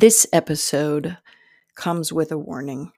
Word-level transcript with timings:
This 0.00 0.28
episode 0.32 1.16
comes 1.74 2.12
with 2.12 2.30
a 2.30 2.38
warning. 2.38 2.92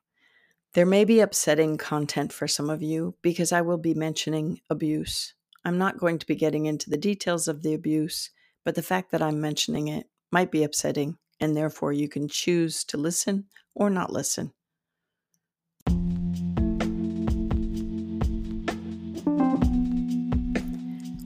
There 0.74 0.84
may 0.84 1.06
be 1.06 1.20
upsetting 1.20 1.78
content 1.78 2.30
for 2.30 2.46
some 2.46 2.68
of 2.68 2.82
you 2.82 3.14
because 3.22 3.52
I 3.52 3.62
will 3.62 3.78
be 3.78 3.94
mentioning 3.94 4.60
abuse. 4.68 5.32
I'm 5.64 5.78
not 5.78 5.96
going 5.96 6.18
to 6.18 6.26
be 6.26 6.34
getting 6.34 6.66
into 6.66 6.90
the 6.90 6.98
details 6.98 7.48
of 7.48 7.62
the 7.62 7.72
abuse, 7.72 8.28
but 8.66 8.74
the 8.74 8.82
fact 8.82 9.12
that 9.12 9.22
I'm 9.22 9.40
mentioning 9.40 9.88
it 9.88 10.10
might 10.30 10.50
be 10.50 10.62
upsetting, 10.62 11.16
and 11.40 11.56
therefore 11.56 11.94
you 11.94 12.06
can 12.06 12.28
choose 12.28 12.84
to 12.84 12.98
listen 12.98 13.46
or 13.74 13.88
not 13.88 14.12
listen. 14.12 14.52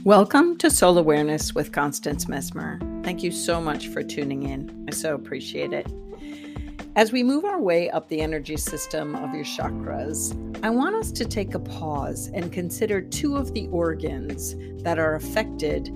Welcome 0.05 0.57
to 0.59 0.71
Soul 0.71 0.99
Awareness 0.99 1.53
with 1.53 1.73
Constance 1.73 2.27
Messmer. 2.27 2.94
Thank 3.05 3.23
you 3.23 3.33
so 3.33 3.61
much 3.61 3.89
for 3.89 4.03
tuning 4.03 4.45
in. 4.45 4.87
I 4.89 4.93
so 4.93 5.15
appreciate 5.15 5.75
it. 5.75 5.87
As 6.97 7.13
we 7.13 7.23
move 7.23 7.45
our 7.45 7.61
way 7.61 7.91
up 7.91 8.09
the 8.09 8.23
energy 8.23 8.57
system 8.57 9.15
of 9.15 9.35
your 9.35 9.45
chakras, 9.45 10.35
I 10.65 10.71
want 10.71 10.95
us 10.95 11.13
to 11.13 11.27
take 11.27 11.55
a 11.55 11.59
pause 11.59 12.31
and 12.33 12.51
consider 12.51 13.03
two 13.03 13.37
of 13.37 13.53
the 13.53 13.69
organs 13.69 14.55
that 14.83 14.99
are 14.99 15.17
affected 15.17 15.91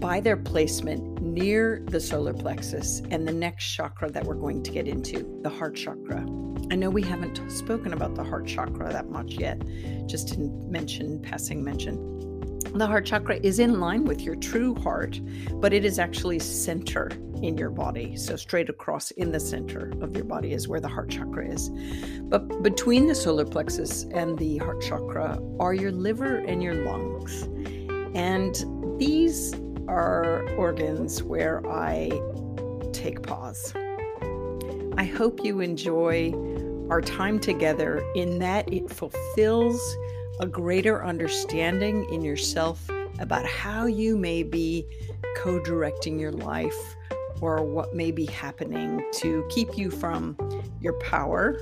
by 0.00 0.18
their 0.20 0.38
placement 0.38 1.20
near 1.20 1.82
the 1.84 2.00
solar 2.00 2.32
plexus 2.32 3.02
and 3.10 3.28
the 3.28 3.32
next 3.34 3.66
chakra 3.66 4.10
that 4.10 4.24
we're 4.24 4.34
going 4.34 4.62
to 4.62 4.70
get 4.70 4.88
into, 4.88 5.38
the 5.42 5.50
heart 5.50 5.76
chakra. 5.76 6.20
I 6.70 6.74
know 6.74 6.88
we 6.88 7.02
haven't 7.02 7.38
spoken 7.50 7.92
about 7.92 8.14
the 8.14 8.24
heart 8.24 8.46
chakra 8.46 8.90
that 8.90 9.10
much 9.10 9.32
yet, 9.32 9.62
just 10.06 10.34
in 10.36 10.70
mention, 10.70 11.20
passing 11.20 11.62
mention. 11.62 12.19
The 12.74 12.86
heart 12.86 13.04
chakra 13.04 13.36
is 13.42 13.58
in 13.58 13.80
line 13.80 14.04
with 14.04 14.20
your 14.20 14.36
true 14.36 14.76
heart, 14.76 15.20
but 15.54 15.72
it 15.72 15.84
is 15.84 15.98
actually 15.98 16.38
center 16.38 17.10
in 17.42 17.58
your 17.58 17.70
body. 17.70 18.16
So, 18.16 18.36
straight 18.36 18.68
across 18.68 19.10
in 19.12 19.32
the 19.32 19.40
center 19.40 19.92
of 20.00 20.14
your 20.14 20.24
body 20.24 20.52
is 20.52 20.68
where 20.68 20.78
the 20.78 20.88
heart 20.88 21.10
chakra 21.10 21.48
is. 21.48 21.68
But 22.22 22.62
between 22.62 23.08
the 23.08 23.14
solar 23.14 23.44
plexus 23.44 24.04
and 24.12 24.38
the 24.38 24.58
heart 24.58 24.82
chakra 24.82 25.40
are 25.58 25.74
your 25.74 25.90
liver 25.90 26.36
and 26.36 26.62
your 26.62 26.74
lungs. 26.74 27.42
And 28.14 28.54
these 29.00 29.52
are 29.88 30.48
organs 30.50 31.24
where 31.24 31.66
I 31.68 32.10
take 32.92 33.22
pause. 33.24 33.72
I 34.96 35.04
hope 35.04 35.44
you 35.44 35.60
enjoy 35.60 36.32
our 36.88 37.00
time 37.00 37.40
together 37.40 38.00
in 38.14 38.38
that 38.38 38.72
it 38.72 38.90
fulfills 38.90 39.80
a 40.40 40.46
greater 40.46 41.04
understanding 41.04 42.08
in 42.10 42.22
yourself 42.22 42.88
about 43.18 43.44
how 43.44 43.84
you 43.84 44.16
may 44.16 44.42
be 44.42 44.86
co 45.36 45.60
directing 45.60 46.18
your 46.18 46.32
life 46.32 46.96
or 47.42 47.62
what 47.62 47.94
may 47.94 48.10
be 48.10 48.24
happening 48.24 49.04
to 49.12 49.46
keep 49.50 49.76
you 49.76 49.90
from 49.90 50.36
your 50.80 50.94
power 50.94 51.60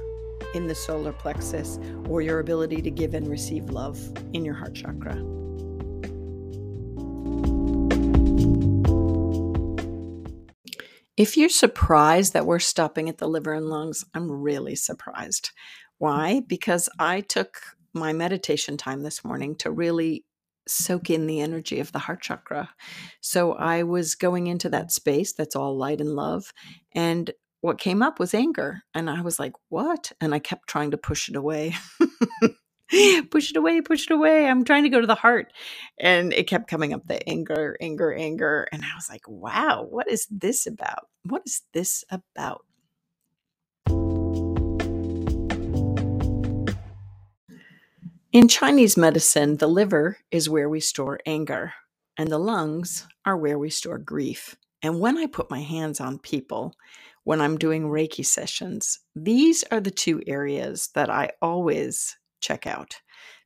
in 0.54 0.68
the 0.68 0.74
solar 0.76 1.12
plexus 1.12 1.80
or 2.08 2.22
your 2.22 2.38
ability 2.38 2.80
to 2.80 2.90
give 2.90 3.14
and 3.14 3.28
receive 3.28 3.68
love 3.70 3.98
in 4.32 4.44
your 4.44 4.54
heart 4.54 4.74
chakra. 4.74 5.16
If 11.16 11.36
you're 11.36 11.48
surprised 11.48 12.32
that 12.32 12.46
we're 12.46 12.60
stopping 12.60 13.08
at 13.08 13.18
the 13.18 13.26
liver 13.26 13.52
and 13.52 13.66
lungs, 13.66 14.04
I'm 14.14 14.30
really 14.30 14.76
surprised. 14.76 15.50
Why? 15.98 16.42
Because 16.46 16.88
I 17.00 17.22
took 17.22 17.60
my 17.94 18.12
meditation 18.12 18.76
time 18.76 19.02
this 19.02 19.24
morning 19.24 19.56
to 19.56 19.70
really 19.70 20.24
soak 20.68 21.10
in 21.10 21.26
the 21.26 21.40
energy 21.40 21.80
of 21.80 21.92
the 21.92 22.00
heart 22.00 22.22
chakra. 22.22 22.70
So 23.20 23.54
I 23.54 23.84
was 23.84 24.14
going 24.16 24.48
into 24.48 24.70
that 24.70 24.92
space 24.92 25.32
that's 25.34 25.56
all 25.56 25.76
light 25.76 26.00
and 26.00 26.16
love. 26.16 26.52
And 26.92 27.30
what 27.62 27.78
came 27.78 28.02
up 28.02 28.20
was 28.20 28.34
anger. 28.34 28.82
And 28.94 29.10
I 29.10 29.22
was 29.22 29.38
like, 29.38 29.54
what? 29.70 30.12
And 30.20 30.34
I 30.34 30.40
kept 30.40 30.68
trying 30.68 30.92
to 30.92 30.98
push 30.98 31.28
it 31.28 31.36
away. 31.36 31.74
push 33.30 33.50
it 33.50 33.56
away, 33.56 33.80
push 33.82 34.06
it 34.06 34.12
away. 34.14 34.46
I'm 34.48 34.64
trying 34.64 34.84
to 34.84 34.90
go 34.90 35.00
to 35.00 35.06
the 35.08 35.16
heart. 35.16 35.52
And 36.00 36.32
it 36.32 36.48
kept 36.48 36.70
coming 36.70 36.94
up 36.94 37.06
the 37.06 37.26
anger, 37.28 37.76
anger, 37.80 38.14
anger. 38.14 38.68
And 38.72 38.82
I 38.84 38.94
was 38.96 39.08
like, 39.10 39.28
wow, 39.28 39.86
what 39.88 40.08
is 40.10 40.26
this 40.30 40.66
about? 40.66 41.08
What 41.24 41.42
is 41.46 41.62
this 41.74 42.04
about? 42.10 42.64
In 48.30 48.46
Chinese 48.46 48.98
medicine, 48.98 49.56
the 49.56 49.66
liver 49.66 50.18
is 50.30 50.50
where 50.50 50.68
we 50.68 50.80
store 50.80 51.18
anger, 51.24 51.72
and 52.18 52.30
the 52.30 52.38
lungs 52.38 53.06
are 53.24 53.38
where 53.38 53.58
we 53.58 53.70
store 53.70 53.96
grief. 53.96 54.54
And 54.82 55.00
when 55.00 55.16
I 55.16 55.26
put 55.26 55.50
my 55.50 55.62
hands 55.62 55.98
on 55.98 56.18
people, 56.18 56.74
when 57.24 57.40
I'm 57.40 57.56
doing 57.56 57.84
Reiki 57.84 58.24
sessions, 58.26 59.00
these 59.16 59.64
are 59.70 59.80
the 59.80 59.90
two 59.90 60.22
areas 60.26 60.90
that 60.94 61.08
I 61.08 61.30
always 61.40 62.18
check 62.40 62.66
out 62.66 63.00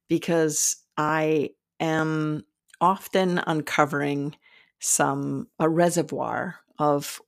because 0.09 0.77
I 0.97 1.51
am 1.79 2.45
often 2.81 3.39
uncovering 3.47 4.35
some 4.81 5.47
a 5.61 5.69
reservoir 5.69 6.57
of 6.81 7.21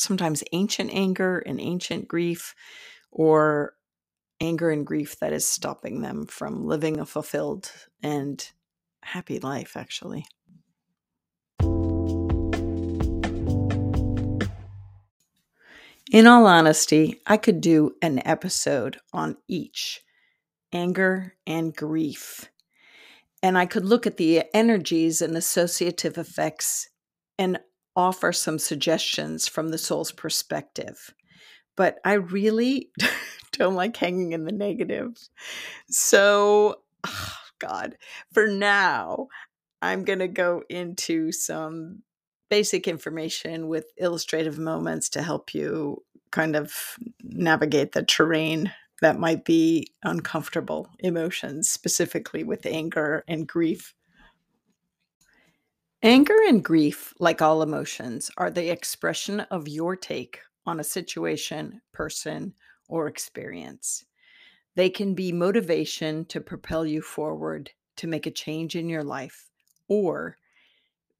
sometimes 0.00 0.42
ancient 0.50 0.90
anger 0.92 1.38
and 1.38 1.60
ancient 1.60 2.08
grief 2.08 2.56
or 3.12 3.74
anger 4.40 4.70
and 4.70 4.86
grief 4.86 5.18
that 5.20 5.32
is 5.32 5.46
stopping 5.46 6.02
them 6.02 6.26
from 6.26 6.66
living 6.66 7.00
a 7.00 7.06
fulfilled 7.06 7.72
and 8.02 8.50
happy 9.02 9.38
life, 9.38 9.76
actually. 9.76 10.26
In 16.10 16.26
all 16.26 16.46
honesty, 16.46 17.20
I 17.26 17.36
could 17.36 17.60
do 17.60 17.94
an 18.00 18.26
episode 18.26 18.98
on 19.12 19.36
each 19.46 20.00
anger 20.72 21.34
and 21.46 21.74
grief. 21.74 22.50
And 23.42 23.58
I 23.58 23.66
could 23.66 23.84
look 23.84 24.06
at 24.06 24.16
the 24.16 24.44
energies 24.54 25.20
and 25.20 25.36
associative 25.36 26.16
effects 26.16 26.88
and 27.38 27.58
offer 27.94 28.32
some 28.32 28.58
suggestions 28.58 29.46
from 29.46 29.68
the 29.68 29.78
soul's 29.78 30.12
perspective. 30.12 31.12
But 31.78 32.00
I 32.04 32.14
really 32.14 32.90
don't 33.52 33.76
like 33.76 33.96
hanging 33.96 34.32
in 34.32 34.44
the 34.44 34.52
negative. 34.52 35.16
So, 35.88 36.82
oh 37.06 37.34
God, 37.60 37.96
for 38.32 38.48
now, 38.48 39.28
I'm 39.80 40.04
going 40.04 40.18
to 40.18 40.28
go 40.28 40.62
into 40.68 41.32
some 41.32 42.02
basic 42.50 42.88
information 42.88 43.68
with 43.68 43.86
illustrative 43.96 44.58
moments 44.58 45.08
to 45.10 45.22
help 45.22 45.54
you 45.54 46.02
kind 46.32 46.56
of 46.56 46.98
navigate 47.22 47.92
the 47.92 48.02
terrain 48.02 48.72
that 49.00 49.20
might 49.20 49.44
be 49.44 49.92
uncomfortable 50.02 50.88
emotions, 50.98 51.70
specifically 51.70 52.42
with 52.42 52.66
anger 52.66 53.22
and 53.28 53.46
grief. 53.46 53.94
Anger 56.02 56.36
and 56.48 56.64
grief, 56.64 57.14
like 57.20 57.40
all 57.40 57.62
emotions, 57.62 58.32
are 58.36 58.50
the 58.50 58.70
expression 58.70 59.40
of 59.40 59.68
your 59.68 59.94
take 59.94 60.40
on 60.68 60.80
a 60.80 60.84
situation, 60.84 61.80
person, 61.92 62.54
or 62.88 63.08
experience. 63.08 64.04
They 64.74 64.90
can 64.90 65.14
be 65.14 65.32
motivation 65.32 66.24
to 66.26 66.40
propel 66.40 66.86
you 66.86 67.02
forward 67.02 67.70
to 67.96 68.06
make 68.06 68.26
a 68.26 68.30
change 68.30 68.76
in 68.76 68.88
your 68.88 69.02
life, 69.02 69.50
or 69.88 70.36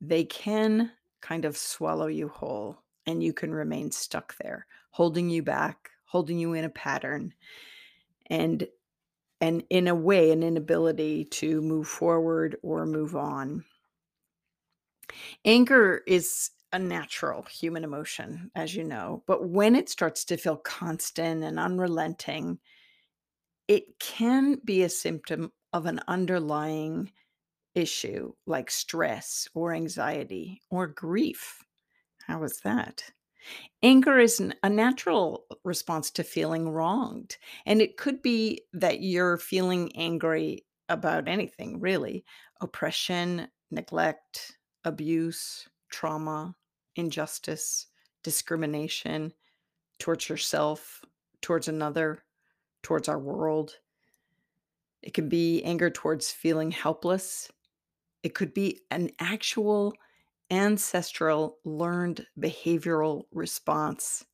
they 0.00 0.24
can 0.24 0.92
kind 1.20 1.44
of 1.44 1.56
swallow 1.56 2.06
you 2.06 2.28
whole 2.28 2.78
and 3.06 3.22
you 3.22 3.32
can 3.32 3.52
remain 3.52 3.90
stuck 3.90 4.36
there, 4.38 4.66
holding 4.90 5.28
you 5.30 5.42
back, 5.42 5.90
holding 6.04 6.38
you 6.38 6.52
in 6.52 6.64
a 6.64 6.70
pattern, 6.70 7.32
and 8.26 8.68
and 9.40 9.64
in 9.70 9.88
a 9.88 9.94
way 9.94 10.30
an 10.30 10.42
inability 10.42 11.24
to 11.24 11.62
move 11.62 11.88
forward 11.88 12.56
or 12.62 12.84
move 12.84 13.16
on. 13.16 13.64
Anger 15.44 16.02
is 16.06 16.50
a 16.72 16.78
natural 16.78 17.42
human 17.44 17.84
emotion, 17.84 18.50
as 18.54 18.74
you 18.74 18.84
know, 18.84 19.24
but 19.26 19.48
when 19.48 19.74
it 19.74 19.88
starts 19.88 20.24
to 20.26 20.36
feel 20.36 20.56
constant 20.56 21.42
and 21.42 21.58
unrelenting, 21.58 22.58
it 23.66 23.98
can 23.98 24.60
be 24.64 24.82
a 24.82 24.88
symptom 24.88 25.52
of 25.72 25.86
an 25.86 26.00
underlying 26.08 27.12
issue 27.74 28.32
like 28.46 28.70
stress 28.70 29.48
or 29.54 29.72
anxiety 29.72 30.62
or 30.70 30.86
grief. 30.86 31.64
How 32.26 32.42
is 32.44 32.60
that? 32.60 33.12
Anger 33.82 34.18
is 34.18 34.42
a 34.62 34.70
natural 34.70 35.46
response 35.64 36.10
to 36.12 36.24
feeling 36.24 36.70
wronged. 36.70 37.38
And 37.66 37.82
it 37.82 37.96
could 37.96 38.22
be 38.22 38.62
that 38.72 39.02
you're 39.02 39.38
feeling 39.38 39.94
angry 39.96 40.66
about 40.88 41.28
anything, 41.28 41.80
really 41.80 42.24
oppression, 42.60 43.48
neglect, 43.70 44.58
abuse, 44.84 45.68
trauma, 45.90 46.56
injustice, 46.98 47.86
discrimination 48.22 49.32
towards 49.98 50.28
yourself, 50.28 51.02
towards 51.40 51.68
another, 51.68 52.24
towards 52.82 53.08
our 53.08 53.18
world. 53.18 53.76
It 55.02 55.14
can 55.14 55.28
be 55.28 55.62
anger 55.64 55.90
towards 55.90 56.30
feeling 56.30 56.70
helpless. 56.70 57.50
It 58.22 58.34
could 58.34 58.52
be 58.52 58.80
an 58.90 59.10
actual 59.18 59.94
ancestral 60.50 61.58
learned 61.64 62.26
behavioral 62.38 63.24
response 63.32 64.24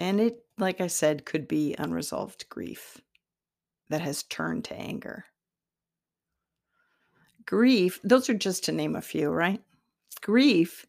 And 0.00 0.18
it, 0.18 0.42
like 0.56 0.80
I 0.80 0.86
said, 0.86 1.26
could 1.26 1.46
be 1.46 1.76
unresolved 1.78 2.48
grief 2.48 2.98
that 3.90 4.00
has 4.00 4.22
turned 4.22 4.64
to 4.64 4.74
anger. 4.74 5.26
Grief, 7.44 8.00
those 8.02 8.30
are 8.30 8.34
just 8.34 8.64
to 8.64 8.72
name 8.72 8.96
a 8.96 9.02
few, 9.02 9.28
right? 9.28 9.62
Grief 10.18 10.86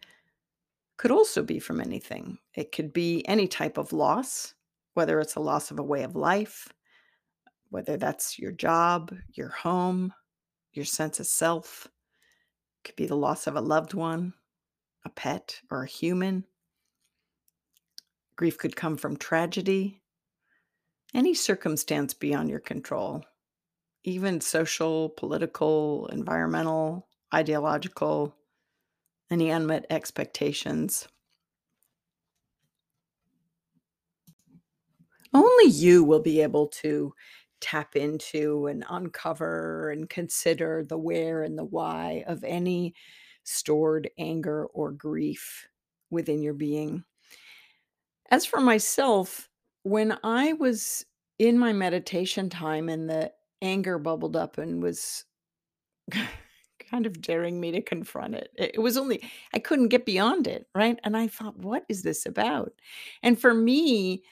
could 0.97 1.12
also 1.12 1.41
be 1.44 1.59
from 1.59 1.81
anything. 1.81 2.38
It 2.53 2.71
could 2.71 2.94
be 2.94 3.27
any 3.27 3.47
type 3.47 3.77
of 3.77 3.94
loss, 3.94 4.53
whether 4.94 5.19
it's 5.19 5.35
a 5.35 5.39
loss 5.39 5.71
of 5.71 5.79
a 5.79 5.83
way 5.83 6.03
of 6.03 6.15
life, 6.15 6.68
whether 7.69 7.97
that's 7.97 8.38
your 8.38 8.51
job, 8.51 9.15
your 9.33 9.50
home, 9.50 10.13
your 10.73 10.85
sense 10.85 11.19
of 11.19 11.27
self. 11.27 11.88
It 12.77 12.88
could 12.88 12.95
be 12.95 13.07
the 13.07 13.15
loss 13.15 13.47
of 13.47 13.56
a 13.56 13.62
loved 13.62 13.94
one, 13.94 14.33
a 15.06 15.09
pet, 15.09 15.59
or 15.71 15.83
a 15.83 15.88
human. 15.88 16.45
Grief 18.35 18.57
could 18.57 18.75
come 18.75 18.97
from 18.97 19.18
tragedy, 19.18 20.01
any 21.13 21.33
circumstance 21.33 22.13
beyond 22.13 22.50
your 22.50 22.59
control, 22.59 23.23
even 24.03 24.39
social, 24.41 25.09
political, 25.09 26.07
environmental, 26.07 27.07
ideological, 27.33 28.35
any 29.31 29.50
unmet 29.50 29.86
expectations. 29.89 31.07
Only 35.33 35.72
you 35.72 36.04
will 36.04 36.22
be 36.22 36.42
able 36.42 36.68
to 36.68 37.13
tap 37.62 37.95
into 37.95 38.68
and 38.68 38.83
uncover 38.89 39.89
and 39.92 40.10
consider 40.10 40.83
the 40.83 40.98
where 40.98 41.44
and 41.44 41.57
the 41.57 41.63
why 41.63 42.24
of 42.28 42.44
any 42.44 42.94
stored 43.44 44.10
anger 44.18 44.66
or 44.68 44.92
grief 44.92 45.68
within 46.10 46.42
your 46.44 46.54
being. 46.54 47.06
As 48.30 48.45
for 48.45 48.60
myself, 48.60 49.50
when 49.83 50.18
I 50.24 50.54
was 50.54 51.06
in 51.39 51.57
my 51.57 51.74
meditation 51.74 52.50
time 52.50 52.89
and 52.89 53.10
the 53.10 53.31
anger 53.62 53.98
bubbled 53.98 54.36
up 54.36 54.57
and 54.57 54.81
was 54.81 55.25
kind 56.92 57.06
of 57.06 57.22
daring 57.22 57.60
me 57.60 57.72
to 57.72 57.82
confront 57.82 58.36
it, 58.36 58.52
it 58.58 58.82
was 58.82 58.98
only, 58.98 59.24
I 59.54 59.60
couldn't 59.60 59.88
get 59.88 60.06
beyond 60.06 60.46
it, 60.46 60.68
right? 60.76 61.00
And 61.04 61.16
I 61.16 61.28
thought, 61.28 61.58
what 61.58 61.86
is 61.88 62.04
this 62.04 62.26
about? 62.26 62.74
And 63.24 63.40
for 63.40 63.54
me, 63.54 64.24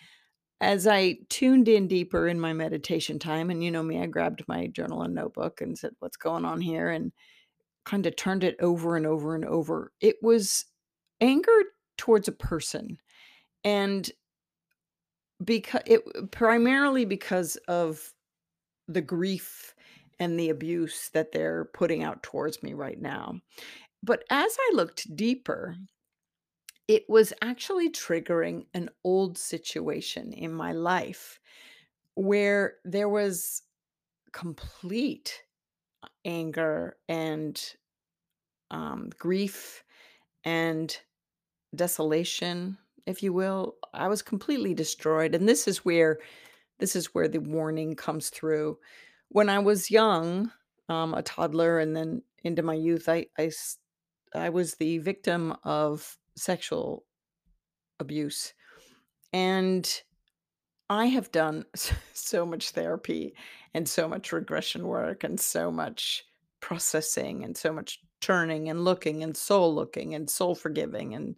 as 0.61 0.85
I 0.87 1.19
tuned 1.29 1.69
in 1.69 1.87
deeper 1.87 2.27
in 2.27 2.39
my 2.39 2.51
meditation 2.51 3.17
time, 3.17 3.49
and 3.49 3.63
you 3.63 3.71
know 3.71 3.81
me, 3.81 4.01
I 4.01 4.07
grabbed 4.07 4.43
my 4.47 4.67
journal 4.67 5.03
and 5.03 5.15
notebook 5.15 5.61
and 5.61 5.77
said, 5.77 5.91
What's 5.99 6.17
going 6.17 6.43
on 6.43 6.59
here? 6.59 6.89
And 6.89 7.13
kind 7.85 8.05
of 8.05 8.15
turned 8.17 8.43
it 8.43 8.57
over 8.59 8.97
and 8.97 9.05
over 9.07 9.35
and 9.35 9.45
over. 9.45 9.93
It 10.01 10.17
was 10.21 10.65
anger 11.21 11.63
towards 11.97 12.27
a 12.27 12.33
person. 12.33 12.97
And 13.63 14.09
because 15.45 15.81
it 15.85 16.01
primarily 16.31 17.05
because 17.05 17.55
of 17.67 18.13
the 18.89 19.01
grief 19.01 19.73
and 20.19 20.39
the 20.39 20.49
abuse 20.49 21.09
that 21.13 21.31
they're 21.31 21.65
putting 21.73 22.03
out 22.03 22.23
towards 22.23 22.61
me 22.61 22.73
right 22.73 22.99
now. 22.99 23.39
But 24.03 24.23
as 24.29 24.57
I 24.59 24.71
looked 24.75 25.15
deeper, 25.15 25.75
it 26.87 27.05
was 27.07 27.33
actually 27.41 27.89
triggering 27.89 28.65
an 28.73 28.89
old 29.03 29.37
situation 29.37 30.33
in 30.33 30.51
my 30.51 30.71
life 30.71 31.39
where 32.15 32.75
there 32.83 33.09
was 33.09 33.61
complete 34.33 35.43
anger 36.25 36.97
and 37.07 37.73
um, 38.71 39.09
grief 39.17 39.83
and 40.43 40.97
desolation 41.75 42.77
if 43.05 43.21
you 43.21 43.31
will 43.31 43.75
i 43.93 44.07
was 44.07 44.21
completely 44.21 44.73
destroyed 44.73 45.35
and 45.35 45.47
this 45.47 45.67
is 45.67 45.85
where 45.85 46.17
this 46.79 46.95
is 46.95 47.13
where 47.13 47.27
the 47.27 47.39
warning 47.39 47.95
comes 47.95 48.29
through 48.29 48.77
when 49.29 49.49
i 49.49 49.59
was 49.59 49.91
young 49.91 50.51
um, 50.89 51.13
a 51.13 51.21
toddler 51.21 51.79
and 51.79 51.95
then 51.95 52.21
into 52.43 52.63
my 52.63 52.73
youth 52.73 53.07
I 53.07 53.27
I 54.35 54.49
was 54.49 54.75
the 54.75 54.97
victim 54.99 55.55
of 55.63 56.17
sexual 56.35 57.05
abuse. 57.99 58.53
And 59.33 60.01
i 60.89 61.05
have 61.05 61.31
done 61.31 61.65
so 62.13 62.45
much 62.45 62.71
therapy 62.71 63.35
and 63.75 63.87
so 63.87 64.07
much 64.07 64.31
regression 64.31 64.87
work 64.87 65.23
and 65.23 65.39
so 65.39 65.71
much 65.71 66.25
processing 66.61 67.43
and 67.43 67.55
so 67.55 67.71
much 67.71 68.01
turning 68.21 68.69
and 68.69 68.83
looking 68.83 69.23
and 69.23 69.37
soul 69.37 69.73
looking 69.73 70.15
and 70.15 70.29
soul 70.29 70.55
forgiving 70.55 71.13
and 71.13 71.35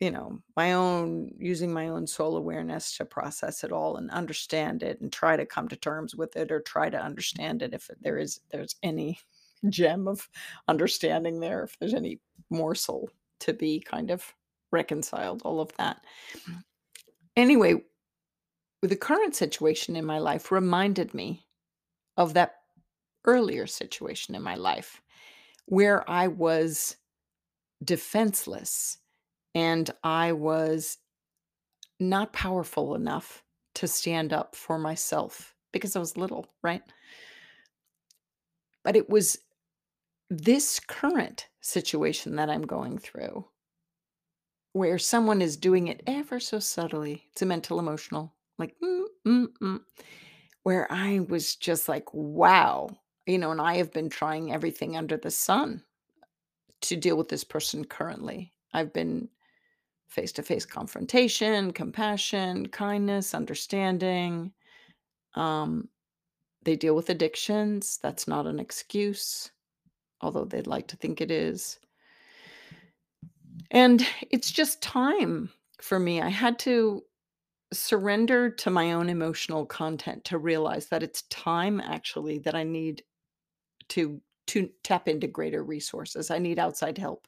you 0.00 0.10
know 0.10 0.38
my 0.56 0.72
own 0.72 1.30
using 1.38 1.72
my 1.72 1.88
own 1.88 2.06
soul 2.06 2.36
awareness 2.36 2.96
to 2.96 3.04
process 3.04 3.64
it 3.64 3.72
all 3.72 3.96
and 3.96 4.10
understand 4.10 4.82
it 4.82 5.00
and 5.00 5.12
try 5.12 5.36
to 5.36 5.46
come 5.46 5.68
to 5.68 5.76
terms 5.76 6.14
with 6.14 6.36
it 6.36 6.50
or 6.50 6.60
try 6.60 6.90
to 6.90 7.02
understand 7.02 7.62
it 7.62 7.72
if 7.72 7.90
there 8.00 8.18
is 8.18 8.40
there's 8.50 8.76
any 8.82 9.18
gem 9.68 10.06
of 10.06 10.28
understanding 10.68 11.40
there 11.40 11.64
if 11.64 11.78
there's 11.78 11.94
any 11.94 12.20
morsel 12.50 13.10
to 13.40 13.52
be 13.52 13.80
kind 13.80 14.10
of 14.10 14.34
reconciled 14.72 15.42
all 15.44 15.60
of 15.60 15.72
that. 15.76 16.04
Mm. 16.48 16.62
Anyway 17.36 17.74
the 18.82 18.96
current 18.96 19.34
situation 19.34 19.96
in 19.96 20.04
my 20.04 20.18
life 20.18 20.52
reminded 20.52 21.14
me 21.14 21.44
of 22.16 22.34
that 22.34 22.56
earlier 23.24 23.66
situation 23.66 24.34
in 24.34 24.42
my 24.42 24.54
life 24.54 25.02
where 25.66 26.08
I 26.08 26.28
was 26.28 26.96
defenseless 27.82 28.98
and 29.56 29.90
I 30.04 30.32
was 30.32 30.98
not 31.98 32.34
powerful 32.34 32.94
enough 32.94 33.42
to 33.76 33.88
stand 33.88 34.34
up 34.34 34.54
for 34.54 34.78
myself 34.78 35.54
because 35.72 35.96
I 35.96 35.98
was 35.98 36.18
little, 36.18 36.52
right? 36.62 36.82
But 38.84 38.96
it 38.96 39.08
was 39.08 39.38
this 40.28 40.78
current 40.78 41.48
situation 41.62 42.36
that 42.36 42.50
I'm 42.50 42.66
going 42.66 42.98
through 42.98 43.46
where 44.74 44.98
someone 44.98 45.40
is 45.40 45.56
doing 45.56 45.88
it 45.88 46.02
ever 46.06 46.38
so 46.38 46.58
subtly. 46.58 47.24
It's 47.32 47.40
a 47.40 47.46
mental 47.46 47.78
emotional, 47.78 48.34
like, 48.58 48.76
mm, 48.84 49.04
mm, 49.26 49.46
mm, 49.62 49.80
where 50.64 50.86
I 50.92 51.20
was 51.20 51.56
just 51.56 51.88
like, 51.88 52.12
wow, 52.12 52.90
you 53.24 53.38
know, 53.38 53.52
and 53.52 53.60
I 53.62 53.76
have 53.76 53.90
been 53.90 54.10
trying 54.10 54.52
everything 54.52 54.98
under 54.98 55.16
the 55.16 55.30
sun 55.30 55.82
to 56.82 56.94
deal 56.94 57.16
with 57.16 57.30
this 57.30 57.44
person 57.44 57.86
currently. 57.86 58.52
I've 58.74 58.92
been 58.92 59.30
face 60.08 60.32
to 60.32 60.42
face 60.42 60.64
confrontation, 60.64 61.72
compassion, 61.72 62.68
kindness, 62.68 63.34
understanding. 63.34 64.52
Um, 65.34 65.88
they 66.62 66.76
deal 66.76 66.96
with 66.96 67.10
addictions. 67.10 67.98
That's 68.02 68.26
not 68.26 68.46
an 68.46 68.58
excuse, 68.58 69.50
although 70.20 70.44
they'd 70.44 70.66
like 70.66 70.88
to 70.88 70.96
think 70.96 71.20
it 71.20 71.30
is. 71.30 71.78
And 73.70 74.06
it's 74.30 74.50
just 74.50 74.82
time 74.82 75.50
for 75.80 75.98
me. 75.98 76.22
I 76.22 76.28
had 76.28 76.58
to 76.60 77.02
surrender 77.72 78.48
to 78.48 78.70
my 78.70 78.92
own 78.92 79.08
emotional 79.08 79.66
content 79.66 80.24
to 80.24 80.38
realize 80.38 80.86
that 80.86 81.02
it's 81.02 81.22
time 81.22 81.80
actually 81.80 82.38
that 82.38 82.54
I 82.54 82.62
need 82.62 83.02
to 83.88 84.20
to 84.46 84.70
tap 84.84 85.08
into 85.08 85.26
greater 85.26 85.64
resources. 85.64 86.30
I 86.30 86.38
need 86.38 86.60
outside 86.60 86.98
help 86.98 87.26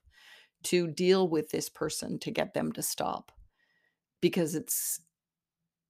to 0.64 0.88
deal 0.88 1.28
with 1.28 1.50
this 1.50 1.68
person 1.68 2.18
to 2.20 2.30
get 2.30 2.54
them 2.54 2.72
to 2.72 2.82
stop 2.82 3.32
because 4.20 4.54
it's 4.54 5.00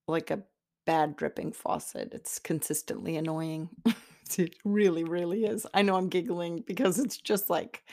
like 0.07 0.31
a 0.31 0.43
bad 0.85 1.15
dripping 1.15 1.51
faucet. 1.51 2.09
It's 2.13 2.39
consistently 2.39 3.15
annoying. 3.17 3.69
it 4.37 4.55
really, 4.65 5.03
really 5.03 5.45
is. 5.45 5.65
I 5.73 5.81
know 5.81 5.95
I'm 5.95 6.09
giggling 6.09 6.63
because 6.65 6.99
it's 6.99 7.17
just 7.17 7.49
like, 7.49 7.83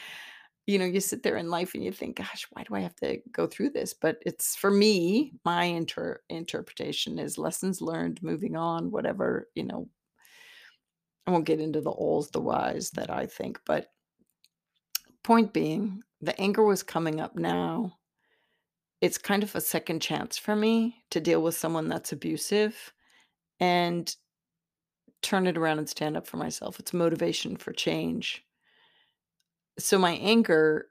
you 0.67 0.79
know, 0.79 0.85
you 0.85 1.01
sit 1.01 1.23
there 1.23 1.37
in 1.37 1.49
life 1.49 1.75
and 1.75 1.85
you 1.85 1.93
think, 1.93 2.17
gosh, 2.17 2.47
why 2.51 2.65
do 2.65 2.75
I 2.75 2.81
have 2.81 2.97
to 2.97 3.21
go 3.31 3.47
through 3.47 3.71
this? 3.71 3.95
But 3.95 4.19
it's 4.27 4.57
for 4.57 4.71
me, 4.71 5.35
my 5.45 5.65
inter- 5.65 6.21
interpretation 6.29 7.19
is 7.19 7.39
lessons 7.39 7.81
learned, 7.81 8.23
moving 8.23 8.57
on, 8.57 8.91
whatever, 8.91 9.49
you 9.55 9.65
know. 9.65 9.89
I 11.27 11.33
won't 11.33 11.45
get 11.45 11.61
into 11.61 11.81
the 11.81 11.91
alls, 11.91 12.31
the 12.31 12.41
whys 12.41 12.91
that 12.93 13.11
I 13.11 13.27
think, 13.27 13.61
but 13.67 13.89
point 15.25 15.53
being, 15.53 16.03
the 16.27 16.39
anger 16.41 16.65
was 16.65 16.83
coming 16.83 17.21
up 17.21 17.37
now. 17.37 17.99
It's 19.01 19.19
kind 19.19 19.43
of 19.43 19.55
a 19.55 19.61
second 19.61 20.01
chance 20.01 20.37
for 20.37 20.57
me 20.57 21.05
to 21.11 21.21
deal 21.21 21.41
with 21.41 21.57
someone 21.57 21.89
that's 21.89 22.13
abusive 22.13 22.93
and 23.61 24.15
turn 25.23 25.47
it 25.47 25.57
around 25.57 25.79
and 25.79 25.89
stand 25.89 26.17
up 26.17 26.27
for 26.27 26.37
myself. 26.37 26.81
It's 26.81 26.93
motivation 26.93 27.57
for 27.57 27.73
change. 27.73 28.45
So 29.79 29.99
my 29.99 30.13
anger, 30.13 30.89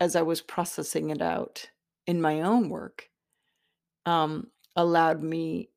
as 0.00 0.16
I 0.16 0.22
was 0.22 0.40
processing 0.40 1.10
it 1.10 1.22
out 1.22 1.68
in 2.06 2.20
my 2.20 2.40
own 2.40 2.68
work, 2.68 3.10
um, 4.06 4.48
allowed 4.74 5.22
me, 5.22 5.70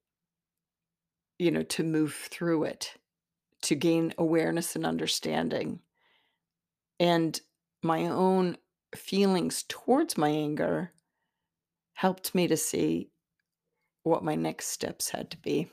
you 1.38 1.52
know, 1.52 1.64
to 1.64 1.84
move 1.84 2.14
through 2.14 2.64
it, 2.64 2.94
to 3.64 3.76
gain 3.76 4.14
awareness 4.18 4.76
and 4.76 4.86
understanding. 4.86 5.80
And 7.00 7.40
my 7.84 8.08
own 8.08 8.58
feelings 8.96 9.64
towards 9.68 10.18
my 10.18 10.30
anger 10.30 10.92
helped 11.94 12.36
me 12.36 12.48
to 12.48 12.58
see 12.58 13.10
what 14.04 14.24
my 14.24 14.36
next 14.36 14.68
steps 14.68 15.10
had 15.10 15.30
to 15.32 15.38
be. 15.38 15.70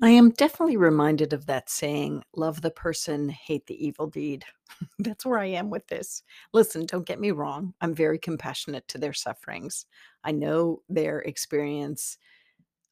I 0.00 0.10
am 0.10 0.30
definitely 0.30 0.76
reminded 0.76 1.32
of 1.32 1.46
that 1.46 1.68
saying, 1.68 2.22
love 2.36 2.60
the 2.62 2.70
person, 2.70 3.28
hate 3.28 3.66
the 3.66 3.84
evil 3.84 4.06
deed. 4.06 4.44
That's 5.00 5.26
where 5.26 5.40
I 5.40 5.46
am 5.46 5.70
with 5.70 5.88
this. 5.88 6.22
Listen, 6.52 6.86
don't 6.86 7.06
get 7.06 7.20
me 7.20 7.32
wrong. 7.32 7.74
I'm 7.80 7.94
very 7.94 8.18
compassionate 8.18 8.86
to 8.88 8.98
their 8.98 9.12
sufferings. 9.12 9.86
I 10.22 10.30
know 10.30 10.82
their 10.88 11.20
experience 11.20 12.16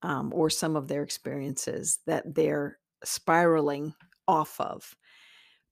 um, 0.02 0.32
or 0.34 0.50
some 0.50 0.74
of 0.74 0.88
their 0.88 1.04
experiences 1.04 2.00
that 2.06 2.34
they're 2.34 2.78
spiraling 3.04 3.94
off 4.26 4.60
of. 4.60 4.96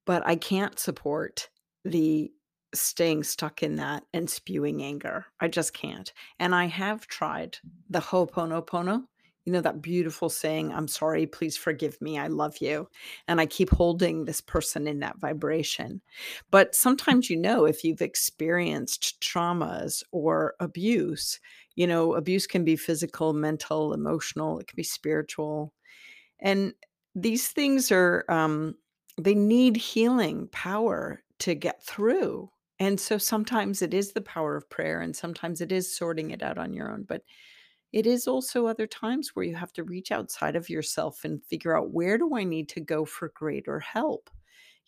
But 0.07 0.25
I 0.27 0.37
can't 0.37 0.79
support 0.79 1.49
the 1.85 2.33
staying 2.77 3.25
stuck 3.25 3.63
in 3.63 3.77
that 3.77 4.05
and 4.13 4.29
spewing 4.29 4.83
anger. 4.83 5.27
I 5.41 5.49
just 5.49 5.73
can't. 5.75 6.13
And 6.39 6.55
I 6.55 6.67
have 6.67 7.07
tried 7.07 7.59
the 7.91 8.01
Ho'oponopono 8.01 9.05
you 9.45 9.53
know 9.53 9.61
that 9.61 9.83
beautiful 9.83 10.29
saying 10.29 10.73
i'm 10.73 10.89
sorry 10.89 11.27
please 11.27 11.57
forgive 11.57 12.01
me 12.01 12.19
i 12.19 12.27
love 12.27 12.57
you 12.59 12.89
and 13.29 13.41
i 13.41 13.47
keep 13.47 13.71
holding 13.71 14.25
this 14.25 14.41
person 14.41 14.87
in 14.87 15.01
that 15.01 15.19
vibration 15.19 16.01
but 16.51 16.75
sometimes 16.75 17.31
you 17.31 17.37
know 17.37 17.65
if 17.65 17.85
you've 17.85 18.03
experienced 18.03 19.21
traumas 19.21 20.03
or 20.13 20.55
abuse 20.61 21.41
you 21.77 21.87
know 21.87 22.15
abuse 22.15 22.47
can 22.47 22.65
be 22.65 22.77
physical 22.77 23.33
mental 23.33 23.93
emotional 23.93 24.59
it 24.59 24.67
can 24.67 24.77
be 24.77 24.83
spiritual 24.83 25.73
and 26.41 26.73
these 27.15 27.49
things 27.49 27.93
are 27.93 28.25
um 28.29 28.75
they 29.21 29.35
need 29.35 29.77
healing 29.77 30.49
power 30.53 31.23
to 31.39 31.55
get 31.55 31.85
through 31.85 32.51
and 32.79 32.99
so 32.99 33.19
sometimes 33.19 33.83
it 33.83 33.95
is 33.95 34.13
the 34.13 34.21
power 34.21 34.57
of 34.57 34.69
prayer 34.71 35.01
and 35.01 35.15
sometimes 35.15 35.61
it 35.61 35.73
is 35.73 35.97
sorting 35.97 36.31
it 36.31 36.43
out 36.43 36.59
on 36.59 36.73
your 36.73 36.91
own 36.91 37.05
but 37.05 37.23
it 37.95 38.09
is 38.09 38.27
also 38.27 38.67
other 38.67 38.89
times 38.89 39.31
where 39.37 39.45
you 39.45 39.55
have 39.55 39.73
to 39.75 39.85
reach 39.85 40.11
outside 40.11 40.57
of 40.57 40.69
yourself 40.69 41.25
and 41.25 41.45
figure 41.45 41.79
out 41.79 41.93
where 41.93 42.19
do 42.19 42.35
I 42.35 42.43
need 42.43 42.69
to 42.71 42.81
go 42.81 43.05
for 43.05 43.31
greater 43.37 43.79
help? 43.79 44.31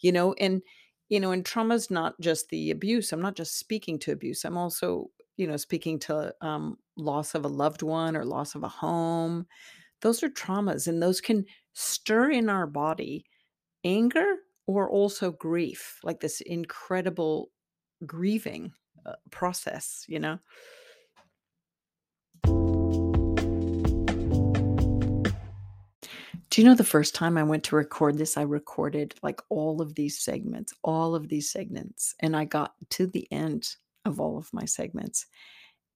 You 0.00 0.11
know, 0.11 0.33
and 0.40 0.61
you 1.09 1.21
know, 1.21 1.31
and 1.31 1.47
trauma 1.47 1.76
is 1.76 1.88
not 1.88 2.21
just 2.21 2.49
the 2.49 2.73
abuse. 2.73 3.12
I'm 3.12 3.23
not 3.23 3.37
just 3.37 3.61
speaking 3.61 4.00
to 4.00 4.11
abuse. 4.11 4.45
I'm 4.45 4.59
also, 4.59 5.12
you 5.37 5.47
know, 5.47 5.57
speaking 5.57 6.00
to 6.00 6.35
um, 6.40 6.78
loss 6.97 7.37
of 7.37 7.45
a 7.45 7.49
loved 7.49 7.83
one 7.83 8.16
or 8.16 8.25
loss 8.25 8.57
of 8.57 8.64
a 8.64 8.69
home. 8.69 9.47
Those 10.02 10.25
are 10.25 10.28
traumas, 10.28 10.88
and 10.88 11.00
those 11.00 11.21
can 11.21 11.45
stir 11.75 12.33
in 12.33 12.49
our 12.49 12.66
body 12.66 13.25
anger 13.85 14.35
or 14.66 14.90
also 14.90 15.31
grief, 15.31 16.00
like 16.02 16.19
this 16.19 16.40
incredible 16.40 17.52
grieving 18.05 18.73
uh, 19.05 19.15
process, 19.31 20.05
you 20.09 20.19
know? 20.19 20.38
Do 26.57 26.62
you 26.62 26.69
know 26.69 26.75
the 26.75 26.85
first 26.85 27.15
time 27.15 27.37
I 27.37 27.43
went 27.43 27.65
to 27.65 27.76
record 27.76 28.17
this, 28.17 28.38
I 28.38 28.43
recorded 28.43 29.15
like 29.23 29.43
all 29.50 29.83
of 29.83 29.95
these 29.95 30.19
segments, 30.19 30.73
all 30.83 31.15
of 31.15 31.29
these 31.29 31.50
segments, 31.50 32.15
and 32.21 32.35
I 32.35 32.47
got 32.47 32.75
to 32.91 33.07
the 33.07 33.31
end 33.31 33.76
of 34.07 34.21
all 34.21 34.38
of 34.38 34.50
my 34.55 34.65
segments. 34.65 35.26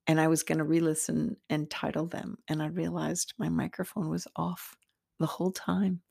And 0.07 0.21
I 0.21 0.29
was 0.29 0.43
going 0.43 0.59
to 0.59 0.65
re 0.65 0.81
listen 0.81 1.37
and 1.49 1.71
title 1.71 2.07
them. 2.07 2.37
And 2.49 2.63
I 2.63 2.67
realized 2.67 3.33
my 3.39 3.49
microphone 3.49 4.11
was 4.11 4.27
off 4.37 4.77
the 5.19 5.27
whole 5.27 5.53
time. 5.53 6.03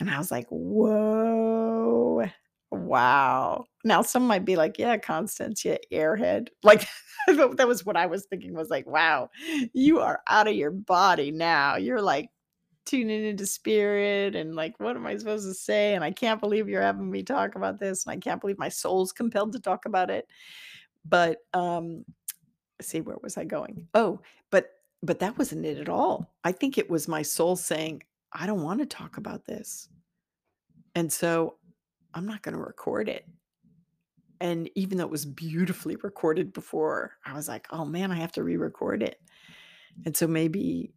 And 0.00 0.08
I 0.08 0.16
was 0.16 0.30
like, 0.30 0.46
whoa, 0.48 2.26
wow. 2.72 3.66
Now, 3.84 4.02
some 4.02 4.26
might 4.26 4.44
be 4.44 4.56
like, 4.56 4.78
yeah, 4.78 4.96
Constance, 4.96 5.64
you 5.64 5.76
airhead. 5.92 6.48
Like, 6.64 6.86
that 7.28 7.68
was 7.68 7.86
what 7.86 7.96
I 7.96 8.06
was 8.06 8.26
thinking 8.26 8.52
was 8.52 8.68
like, 8.68 8.84
wow, 8.84 9.30
you 9.72 10.00
are 10.00 10.20
out 10.26 10.48
of 10.48 10.54
your 10.54 10.72
body 10.72 11.30
now. 11.30 11.76
You're 11.76 12.02
like 12.02 12.30
tuning 12.84 13.24
into 13.24 13.46
spirit 13.46 14.34
and 14.34 14.56
like 14.56 14.74
what 14.80 14.96
am 14.96 15.06
i 15.06 15.16
supposed 15.16 15.46
to 15.46 15.54
say 15.54 15.94
and 15.94 16.02
i 16.02 16.10
can't 16.10 16.40
believe 16.40 16.68
you're 16.68 16.82
having 16.82 17.08
me 17.08 17.22
talk 17.22 17.54
about 17.54 17.78
this 17.78 18.04
and 18.04 18.12
i 18.12 18.16
can't 18.16 18.40
believe 18.40 18.58
my 18.58 18.68
soul's 18.68 19.12
compelled 19.12 19.52
to 19.52 19.60
talk 19.60 19.84
about 19.86 20.10
it 20.10 20.26
but 21.04 21.38
um 21.54 22.04
see 22.80 23.00
where 23.00 23.16
was 23.22 23.36
i 23.36 23.44
going 23.44 23.86
oh 23.94 24.20
but 24.50 24.70
but 25.00 25.20
that 25.20 25.38
wasn't 25.38 25.64
it 25.64 25.78
at 25.78 25.88
all 25.88 26.34
i 26.42 26.50
think 26.50 26.76
it 26.76 26.90
was 26.90 27.06
my 27.06 27.22
soul 27.22 27.54
saying 27.54 28.02
i 28.32 28.48
don't 28.48 28.64
want 28.64 28.80
to 28.80 28.86
talk 28.86 29.16
about 29.16 29.44
this 29.44 29.88
and 30.96 31.12
so 31.12 31.54
i'm 32.14 32.26
not 32.26 32.42
going 32.42 32.54
to 32.54 32.60
record 32.60 33.08
it 33.08 33.26
and 34.40 34.68
even 34.74 34.98
though 34.98 35.04
it 35.04 35.10
was 35.10 35.24
beautifully 35.26 35.96
recorded 36.02 36.52
before 36.52 37.12
i 37.24 37.34
was 37.34 37.48
like 37.48 37.66
oh 37.70 37.84
man 37.84 38.10
i 38.10 38.16
have 38.16 38.32
to 38.32 38.42
re-record 38.42 39.02
it 39.02 39.20
and 40.04 40.16
so 40.16 40.26
maybe 40.26 40.92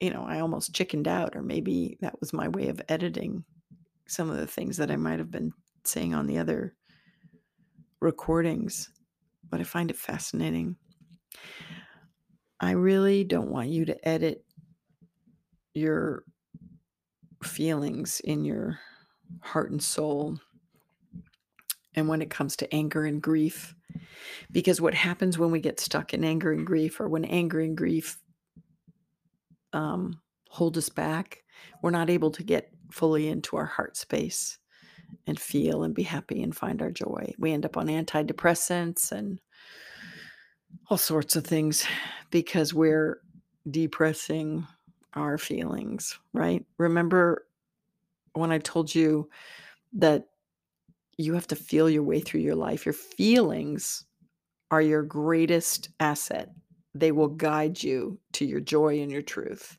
you 0.00 0.10
know, 0.10 0.24
I 0.26 0.40
almost 0.40 0.74
chickened 0.74 1.08
out, 1.08 1.34
or 1.34 1.42
maybe 1.42 1.98
that 2.00 2.20
was 2.20 2.32
my 2.32 2.48
way 2.48 2.68
of 2.68 2.80
editing 2.88 3.44
some 4.06 4.30
of 4.30 4.36
the 4.36 4.46
things 4.46 4.76
that 4.76 4.90
I 4.90 4.96
might 4.96 5.18
have 5.18 5.30
been 5.30 5.52
saying 5.84 6.14
on 6.14 6.26
the 6.26 6.38
other 6.38 6.74
recordings. 8.00 8.90
But 9.48 9.60
I 9.60 9.64
find 9.64 9.90
it 9.90 9.96
fascinating. 9.96 10.76
I 12.60 12.72
really 12.72 13.24
don't 13.24 13.50
want 13.50 13.68
you 13.68 13.84
to 13.86 14.08
edit 14.08 14.44
your 15.74 16.24
feelings 17.42 18.20
in 18.20 18.44
your 18.44 18.78
heart 19.40 19.70
and 19.70 19.82
soul. 19.82 20.38
And 21.94 22.08
when 22.08 22.22
it 22.22 22.30
comes 22.30 22.56
to 22.56 22.74
anger 22.74 23.04
and 23.04 23.20
grief, 23.20 23.74
because 24.52 24.80
what 24.80 24.94
happens 24.94 25.38
when 25.38 25.50
we 25.50 25.60
get 25.60 25.80
stuck 25.80 26.14
in 26.14 26.24
anger 26.24 26.52
and 26.52 26.66
grief, 26.66 27.00
or 27.00 27.08
when 27.08 27.24
anger 27.24 27.60
and 27.60 27.76
grief 27.76 28.18
um, 29.72 30.20
hold 30.48 30.76
us 30.78 30.88
back. 30.88 31.42
We're 31.82 31.90
not 31.90 32.10
able 32.10 32.30
to 32.32 32.42
get 32.42 32.70
fully 32.90 33.28
into 33.28 33.56
our 33.56 33.66
heart 33.66 33.96
space 33.96 34.58
and 35.26 35.38
feel 35.38 35.82
and 35.82 35.94
be 35.94 36.02
happy 36.02 36.42
and 36.42 36.56
find 36.56 36.82
our 36.82 36.90
joy. 36.90 37.32
We 37.38 37.52
end 37.52 37.64
up 37.64 37.76
on 37.76 37.86
antidepressants 37.86 39.12
and 39.12 39.40
all 40.90 40.98
sorts 40.98 41.36
of 41.36 41.44
things 41.44 41.86
because 42.30 42.74
we're 42.74 43.20
depressing 43.70 44.66
our 45.14 45.38
feelings, 45.38 46.18
right? 46.32 46.64
Remember 46.78 47.46
when 48.32 48.52
I 48.52 48.58
told 48.58 48.94
you 48.94 49.28
that 49.94 50.26
you 51.18 51.34
have 51.34 51.46
to 51.48 51.56
feel 51.56 51.90
your 51.90 52.02
way 52.02 52.20
through 52.20 52.40
your 52.40 52.56
life? 52.56 52.86
Your 52.86 52.94
feelings 52.94 54.04
are 54.70 54.82
your 54.82 55.02
greatest 55.02 55.90
asset 56.00 56.50
they 56.98 57.12
will 57.12 57.28
guide 57.28 57.82
you 57.82 58.18
to 58.32 58.44
your 58.44 58.60
joy 58.60 59.00
and 59.00 59.10
your 59.10 59.22
truth. 59.22 59.78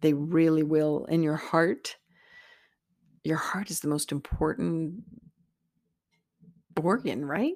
They 0.00 0.12
really 0.12 0.62
will. 0.62 1.06
In 1.06 1.22
your 1.22 1.36
heart, 1.36 1.96
your 3.24 3.38
heart 3.38 3.70
is 3.70 3.80
the 3.80 3.88
most 3.88 4.12
important 4.12 5.02
organ, 6.80 7.24
right? 7.24 7.54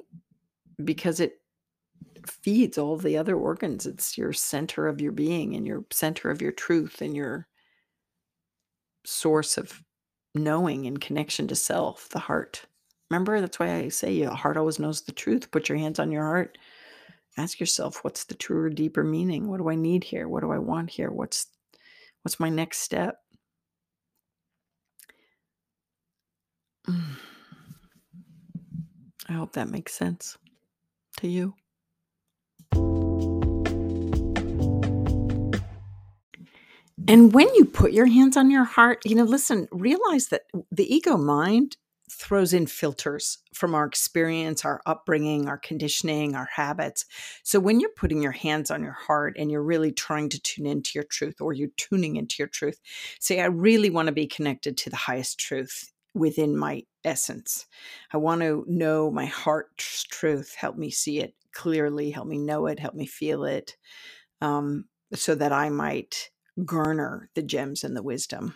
Because 0.82 1.20
it 1.20 1.40
feeds 2.26 2.78
all 2.78 2.96
the 2.96 3.16
other 3.16 3.36
organs. 3.36 3.86
It's 3.86 4.16
your 4.16 4.32
center 4.32 4.88
of 4.88 5.00
your 5.00 5.12
being 5.12 5.54
and 5.54 5.66
your 5.66 5.84
center 5.92 6.30
of 6.30 6.42
your 6.42 6.52
truth 6.52 7.02
and 7.02 7.14
your 7.14 7.46
source 9.04 9.58
of 9.58 9.82
knowing 10.34 10.87
and 10.87 11.00
connection 11.00 11.49
to 11.49 11.56
self, 11.56 12.08
the 12.10 12.18
heart. 12.18 12.66
Remember, 13.10 13.40
that's 13.40 13.58
why 13.58 13.76
I 13.76 13.88
say 13.88 14.12
your 14.12 14.34
heart 14.34 14.56
always 14.56 14.78
knows 14.78 15.02
the 15.02 15.12
truth. 15.12 15.50
Put 15.50 15.68
your 15.68 15.78
hands 15.78 15.99
on 15.99 16.12
your 16.12 16.25
heart. 16.25 16.58
Ask 17.37 17.60
yourself 17.60 18.04
what's 18.04 18.25
the 18.25 18.34
truer 18.34 18.70
deeper 18.70 19.04
meaning? 19.04 19.49
What 19.49 19.58
do 19.58 19.68
i 19.68 19.75
need 19.75 20.04
here? 20.04 20.28
What 20.28 20.42
do 20.42 20.52
i 20.52 20.58
want 20.58 20.90
here? 20.90 21.10
What's 21.10 21.46
what's 22.22 22.40
my 22.40 22.49
next 22.49 22.78
step? 22.78 23.18
I 26.88 29.32
hope 29.32 29.52
that 29.52 29.68
makes 29.68 29.94
sense 29.94 30.37
to 31.18 31.28
you 31.28 31.54
and 37.10 37.32
when 37.34 37.52
you 37.54 37.64
put 37.64 37.92
your 37.92 38.06
hands 38.06 38.36
on 38.36 38.50
your 38.50 38.64
heart 38.64 39.00
you 39.04 39.14
know 39.14 39.24
listen 39.24 39.68
realize 39.72 40.28
that 40.28 40.42
the 40.70 40.92
ego 40.94 41.16
mind 41.16 41.76
throws 42.10 42.52
in 42.52 42.66
filters 42.66 43.38
from 43.54 43.74
our 43.74 43.86
experience, 43.86 44.64
our 44.64 44.82
upbringing, 44.84 45.48
our 45.48 45.58
conditioning, 45.58 46.34
our 46.34 46.48
habits. 46.52 47.06
So 47.44 47.60
when 47.60 47.80
you're 47.80 47.90
putting 47.96 48.22
your 48.22 48.32
hands 48.32 48.70
on 48.70 48.82
your 48.82 48.92
heart 48.92 49.36
and 49.38 49.50
you're 49.50 49.62
really 49.62 49.92
trying 49.92 50.28
to 50.30 50.40
tune 50.40 50.66
into 50.66 50.92
your 50.94 51.04
truth 51.04 51.40
or 51.40 51.52
you're 51.52 51.68
tuning 51.76 52.16
into 52.16 52.36
your 52.38 52.48
truth, 52.48 52.80
say, 53.20 53.40
I 53.40 53.46
really 53.46 53.90
want 53.90 54.06
to 54.06 54.12
be 54.12 54.26
connected 54.26 54.76
to 54.78 54.90
the 54.90 54.96
highest 54.96 55.38
truth 55.38 55.92
within 56.14 56.56
my 56.56 56.82
essence. 57.04 57.66
I 58.12 58.16
want 58.16 58.42
to 58.42 58.64
know 58.66 59.10
my 59.10 59.26
heart's 59.26 60.04
truth. 60.04 60.54
Help 60.56 60.76
me 60.76 60.90
see 60.90 61.20
it 61.20 61.34
clearly, 61.52 62.10
help 62.10 62.26
me 62.26 62.38
know 62.38 62.66
it, 62.66 62.80
help 62.80 62.94
me 62.94 63.06
feel 63.06 63.44
it, 63.44 63.76
um, 64.40 64.84
so 65.14 65.34
that 65.34 65.52
I 65.52 65.68
might 65.70 66.30
garner 66.64 67.30
the 67.34 67.42
gems 67.42 67.84
and 67.84 67.96
the 67.96 68.02
wisdom. 68.02 68.54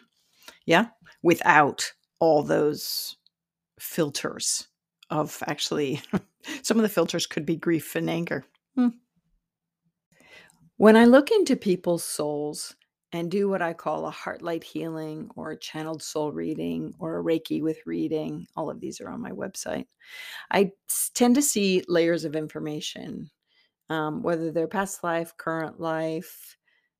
Yeah, 0.66 0.88
without 1.22 1.92
all 2.20 2.42
those 2.42 3.16
filters 3.78 4.68
of 5.10 5.42
actually 5.46 6.00
some 6.62 6.76
of 6.76 6.82
the 6.82 6.88
filters 6.88 7.26
could 7.26 7.46
be 7.46 7.56
grief 7.56 7.96
and 7.96 8.08
anger. 8.08 8.44
Hmm. 8.74 8.88
When 10.76 10.96
I 10.96 11.04
look 11.04 11.30
into 11.30 11.56
people's 11.56 12.04
souls 12.04 12.74
and 13.12 13.30
do 13.30 13.48
what 13.48 13.62
I 13.62 13.72
call 13.74 14.06
a 14.06 14.10
heartlight 14.10 14.64
healing 14.64 15.30
or 15.36 15.52
a 15.52 15.58
channeled 15.58 16.02
soul 16.02 16.32
reading 16.32 16.92
or 16.98 17.18
a 17.18 17.22
Reiki 17.22 17.62
with 17.62 17.78
reading, 17.86 18.46
all 18.56 18.68
of 18.68 18.80
these 18.80 19.00
are 19.00 19.08
on 19.08 19.20
my 19.20 19.30
website. 19.30 19.86
I 20.50 20.72
tend 21.14 21.36
to 21.36 21.42
see 21.42 21.84
layers 21.86 22.24
of 22.24 22.34
information, 22.34 23.30
um, 23.88 24.22
whether 24.24 24.50
they're 24.50 24.66
past 24.66 25.04
life, 25.04 25.36
current 25.36 25.78
life, 25.78 26.56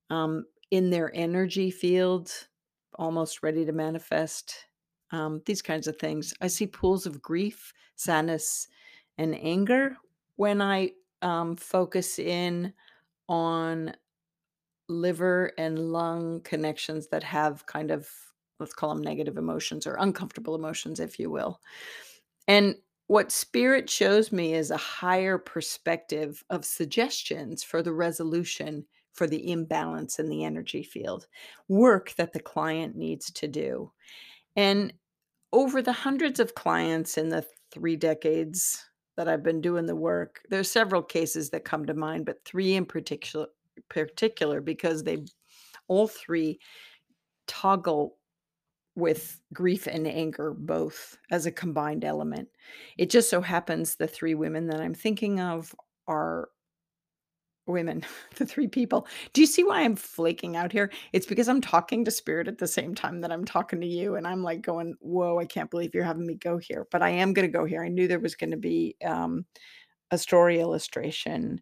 um, 0.09 0.45
in 0.71 0.89
their 0.89 1.11
energy 1.13 1.71
field, 1.71 2.31
almost 2.95 3.43
ready 3.43 3.65
to 3.65 3.71
manifest, 3.71 4.67
um, 5.11 5.41
these 5.45 5.61
kinds 5.61 5.87
of 5.87 5.97
things. 5.97 6.33
I 6.41 6.47
see 6.47 6.67
pools 6.67 7.05
of 7.05 7.21
grief, 7.21 7.73
sadness, 7.95 8.67
and 9.17 9.35
anger 9.35 9.95
when 10.35 10.61
I 10.61 10.91
um, 11.21 11.55
focus 11.55 12.19
in 12.19 12.73
on 13.29 13.93
liver 14.87 15.51
and 15.57 15.91
lung 15.91 16.41
connections 16.41 17.07
that 17.07 17.23
have 17.23 17.65
kind 17.65 17.91
of, 17.91 18.07
let's 18.59 18.73
call 18.73 18.93
them 18.93 19.03
negative 19.03 19.37
emotions 19.37 19.87
or 19.87 19.95
uncomfortable 19.95 20.55
emotions, 20.55 20.99
if 20.99 21.17
you 21.19 21.29
will. 21.29 21.61
And 22.47 22.75
what 23.07 23.31
spirit 23.31 23.89
shows 23.89 24.31
me 24.31 24.53
is 24.53 24.71
a 24.71 24.77
higher 24.77 25.37
perspective 25.37 26.43
of 26.49 26.65
suggestions 26.65 27.63
for 27.63 27.81
the 27.81 27.93
resolution 27.93 28.85
for 29.15 29.27
the 29.27 29.51
imbalance 29.51 30.19
in 30.19 30.29
the 30.29 30.43
energy 30.43 30.83
field, 30.83 31.27
work 31.67 32.13
that 32.17 32.33
the 32.33 32.39
client 32.39 32.95
needs 32.95 33.31
to 33.31 33.47
do. 33.47 33.91
And 34.55 34.93
over 35.51 35.81
the 35.81 35.93
hundreds 35.93 36.39
of 36.39 36.53
clients 36.53 37.17
in 37.17 37.29
the 37.29 37.45
three 37.71 37.95
decades 37.95 38.85
that 39.17 39.27
I've 39.27 39.43
been 39.43 39.61
doing 39.61 39.85
the 39.85 39.95
work, 39.95 40.41
there's 40.49 40.69
several 40.69 41.01
cases 41.01 41.49
that 41.49 41.63
come 41.63 41.85
to 41.85 41.93
mind, 41.93 42.25
but 42.25 42.43
three 42.45 42.75
in 42.75 42.85
particular 42.85 43.47
particular 43.89 44.61
because 44.61 45.03
they 45.03 45.25
all 45.87 46.07
three 46.07 46.59
toggle 47.47 48.17
with 48.95 49.41
grief 49.53 49.87
and 49.87 50.07
anger 50.07 50.53
both 50.57 51.17
as 51.29 51.45
a 51.45 51.51
combined 51.51 52.05
element. 52.05 52.47
It 52.97 53.09
just 53.09 53.29
so 53.29 53.41
happens 53.41 53.95
the 53.95 54.07
three 54.07 54.35
women 54.35 54.67
that 54.67 54.79
I'm 54.79 54.93
thinking 54.93 55.39
of 55.39 55.75
are 56.07 56.49
women, 57.67 58.03
the 58.35 58.45
three 58.45 58.67
people. 58.67 59.07
Do 59.33 59.41
you 59.41 59.47
see 59.47 59.63
why 59.63 59.81
I'm 59.81 59.95
flaking 59.95 60.55
out 60.55 60.71
here? 60.71 60.91
It's 61.13 61.25
because 61.25 61.47
I'm 61.47 61.61
talking 61.61 62.05
to 62.05 62.11
spirit 62.11 62.47
at 62.47 62.57
the 62.57 62.67
same 62.67 62.95
time 62.95 63.21
that 63.21 63.31
I'm 63.31 63.45
talking 63.45 63.81
to 63.81 63.87
you. 63.87 64.15
And 64.15 64.27
I'm 64.27 64.43
like 64.43 64.61
going, 64.61 64.95
whoa, 64.99 65.39
I 65.39 65.45
can't 65.45 65.71
believe 65.71 65.93
you're 65.93 66.03
having 66.03 66.27
me 66.27 66.35
go 66.35 66.57
here. 66.57 66.87
But 66.91 67.01
I 67.01 67.09
am 67.09 67.33
going 67.33 67.47
to 67.47 67.57
go 67.57 67.65
here. 67.65 67.83
I 67.83 67.89
knew 67.89 68.07
there 68.07 68.19
was 68.19 68.35
going 68.35 68.51
to 68.51 68.57
be 68.57 68.95
um, 69.03 69.45
a 70.11 70.17
story 70.17 70.59
illustration. 70.59 71.59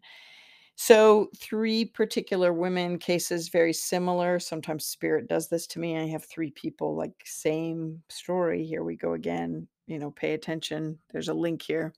So, 0.76 1.30
three 1.38 1.84
particular 1.84 2.52
women 2.52 2.98
cases, 2.98 3.48
very 3.48 3.72
similar. 3.72 4.40
Sometimes 4.40 4.84
spirit 4.84 5.28
does 5.28 5.48
this 5.48 5.68
to 5.68 5.78
me. 5.78 5.96
I 5.96 6.08
have 6.08 6.24
three 6.24 6.50
people, 6.50 6.96
like, 6.96 7.14
same 7.24 8.02
story. 8.08 8.64
Here 8.64 8.82
we 8.82 8.96
go 8.96 9.12
again. 9.12 9.68
You 9.86 10.00
know, 10.00 10.10
pay 10.10 10.34
attention. 10.34 10.98
There's 11.12 11.28
a 11.28 11.34
link 11.34 11.62
here. 11.62 11.94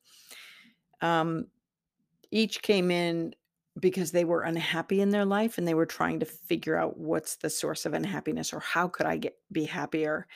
Um, 1.00 1.46
each 2.30 2.60
came 2.60 2.90
in 2.90 3.34
because 3.78 4.12
they 4.12 4.24
were 4.24 4.42
unhappy 4.42 5.00
in 5.00 5.10
their 5.10 5.24
life 5.26 5.58
and 5.58 5.68
they 5.68 5.74
were 5.74 5.86
trying 5.86 6.20
to 6.20 6.26
figure 6.26 6.76
out 6.76 6.98
what's 6.98 7.36
the 7.36 7.50
source 7.50 7.84
of 7.84 7.92
unhappiness 7.92 8.52
or 8.52 8.60
how 8.60 8.88
could 8.88 9.06
I 9.06 9.18
get 9.18 9.36
be 9.52 9.64
happier. 9.64 10.26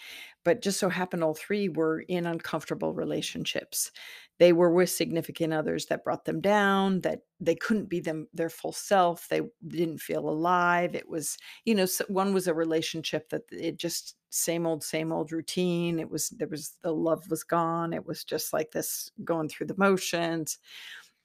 But 0.44 0.62
just 0.62 0.78
so 0.78 0.88
happened 0.88 1.24
all 1.24 1.34
three 1.34 1.68
were 1.68 2.00
in 2.00 2.26
uncomfortable 2.26 2.94
relationships. 2.94 3.90
They 4.38 4.52
were 4.52 4.72
with 4.72 4.90
significant 4.90 5.52
others 5.52 5.86
that 5.86 6.04
brought 6.04 6.24
them 6.24 6.40
down, 6.40 7.02
that 7.02 7.20
they 7.40 7.54
couldn't 7.54 7.90
be 7.90 8.00
them 8.00 8.26
their 8.32 8.48
full 8.48 8.72
self. 8.72 9.28
They 9.28 9.42
didn't 9.68 9.98
feel 9.98 10.28
alive. 10.28 10.94
It 10.94 11.08
was, 11.08 11.36
you 11.66 11.74
know, 11.74 11.86
one 12.08 12.32
was 12.32 12.46
a 12.46 12.54
relationship 12.54 13.28
that 13.30 13.42
it 13.50 13.76
just 13.76 14.16
same 14.30 14.66
old 14.66 14.82
same 14.82 15.12
old 15.12 15.32
routine. 15.32 15.98
It 15.98 16.10
was 16.10 16.30
there 16.30 16.48
was 16.48 16.76
the 16.82 16.92
love 16.92 17.28
was 17.28 17.44
gone. 17.44 17.92
It 17.92 18.06
was 18.06 18.24
just 18.24 18.52
like 18.52 18.70
this 18.72 19.10
going 19.24 19.48
through 19.48 19.66
the 19.66 19.76
motions. 19.76 20.58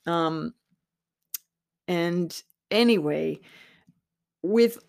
Um 0.05 0.53
and 1.87 2.41
anyway, 2.71 3.39
with 4.41 4.79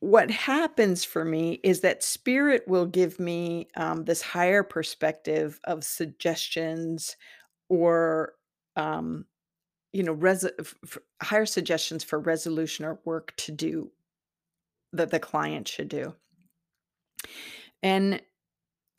what 0.00 0.30
happens 0.30 1.04
for 1.04 1.24
me 1.24 1.60
is 1.62 1.80
that 1.80 2.02
spirit 2.02 2.64
will 2.66 2.86
give 2.86 3.20
me 3.20 3.68
um, 3.76 4.04
this 4.04 4.20
higher 4.20 4.62
perspective 4.62 5.60
of 5.64 5.84
suggestions 5.84 7.16
or 7.68 8.34
um, 8.76 9.24
you 9.92 10.02
know 10.02 10.12
res- 10.12 10.50
f- 10.58 10.98
higher 11.22 11.46
suggestions 11.46 12.02
for 12.02 12.18
resolution 12.18 12.84
or 12.84 13.00
work 13.04 13.32
to 13.36 13.52
do 13.52 13.90
that 14.92 15.10
the 15.10 15.20
client 15.20 15.68
should 15.68 15.88
do. 15.88 16.14
And 17.82 18.20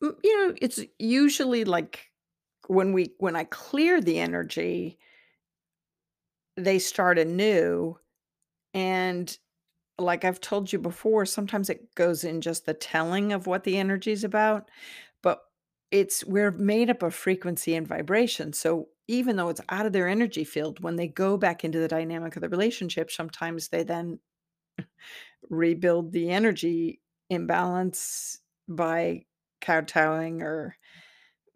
you 0.01 0.47
know 0.47 0.55
it's 0.61 0.79
usually 0.99 1.63
like 1.63 2.09
when 2.67 2.93
we 2.93 3.13
when 3.19 3.35
i 3.35 3.43
clear 3.45 4.01
the 4.01 4.19
energy 4.19 4.97
they 6.57 6.79
start 6.79 7.17
anew. 7.19 7.97
And 8.73 9.37
like 9.99 10.25
I've 10.25 10.41
told 10.41 10.73
you 10.73 10.79
before, 10.79 11.25
sometimes 11.25 11.69
it 11.69 11.93
goes 11.95 12.23
in 12.23 12.41
just 12.41 12.65
the 12.65 12.73
telling 12.73 13.33
of 13.33 13.47
what 13.47 13.63
the 13.63 13.77
energy 13.77 14.11
is 14.11 14.23
about, 14.23 14.69
but 15.21 15.41
it's 15.91 16.25
we're 16.25 16.51
made 16.51 16.89
up 16.89 17.03
of 17.03 17.13
frequency 17.13 17.75
and 17.75 17.87
vibration. 17.87 18.53
So 18.53 18.89
even 19.07 19.35
though 19.35 19.49
it's 19.49 19.61
out 19.69 19.85
of 19.85 19.93
their 19.93 20.07
energy 20.07 20.43
field, 20.43 20.79
when 20.81 20.95
they 20.95 21.07
go 21.07 21.37
back 21.37 21.63
into 21.63 21.79
the 21.79 21.87
dynamic 21.87 22.35
of 22.35 22.41
the 22.41 22.49
relationship, 22.49 23.11
sometimes 23.11 23.67
they 23.69 23.83
then 23.83 24.19
rebuild 25.49 26.11
the 26.11 26.29
energy 26.29 27.01
imbalance 27.29 28.39
by 28.67 29.25
kowtowing 29.61 30.41
or, 30.41 30.77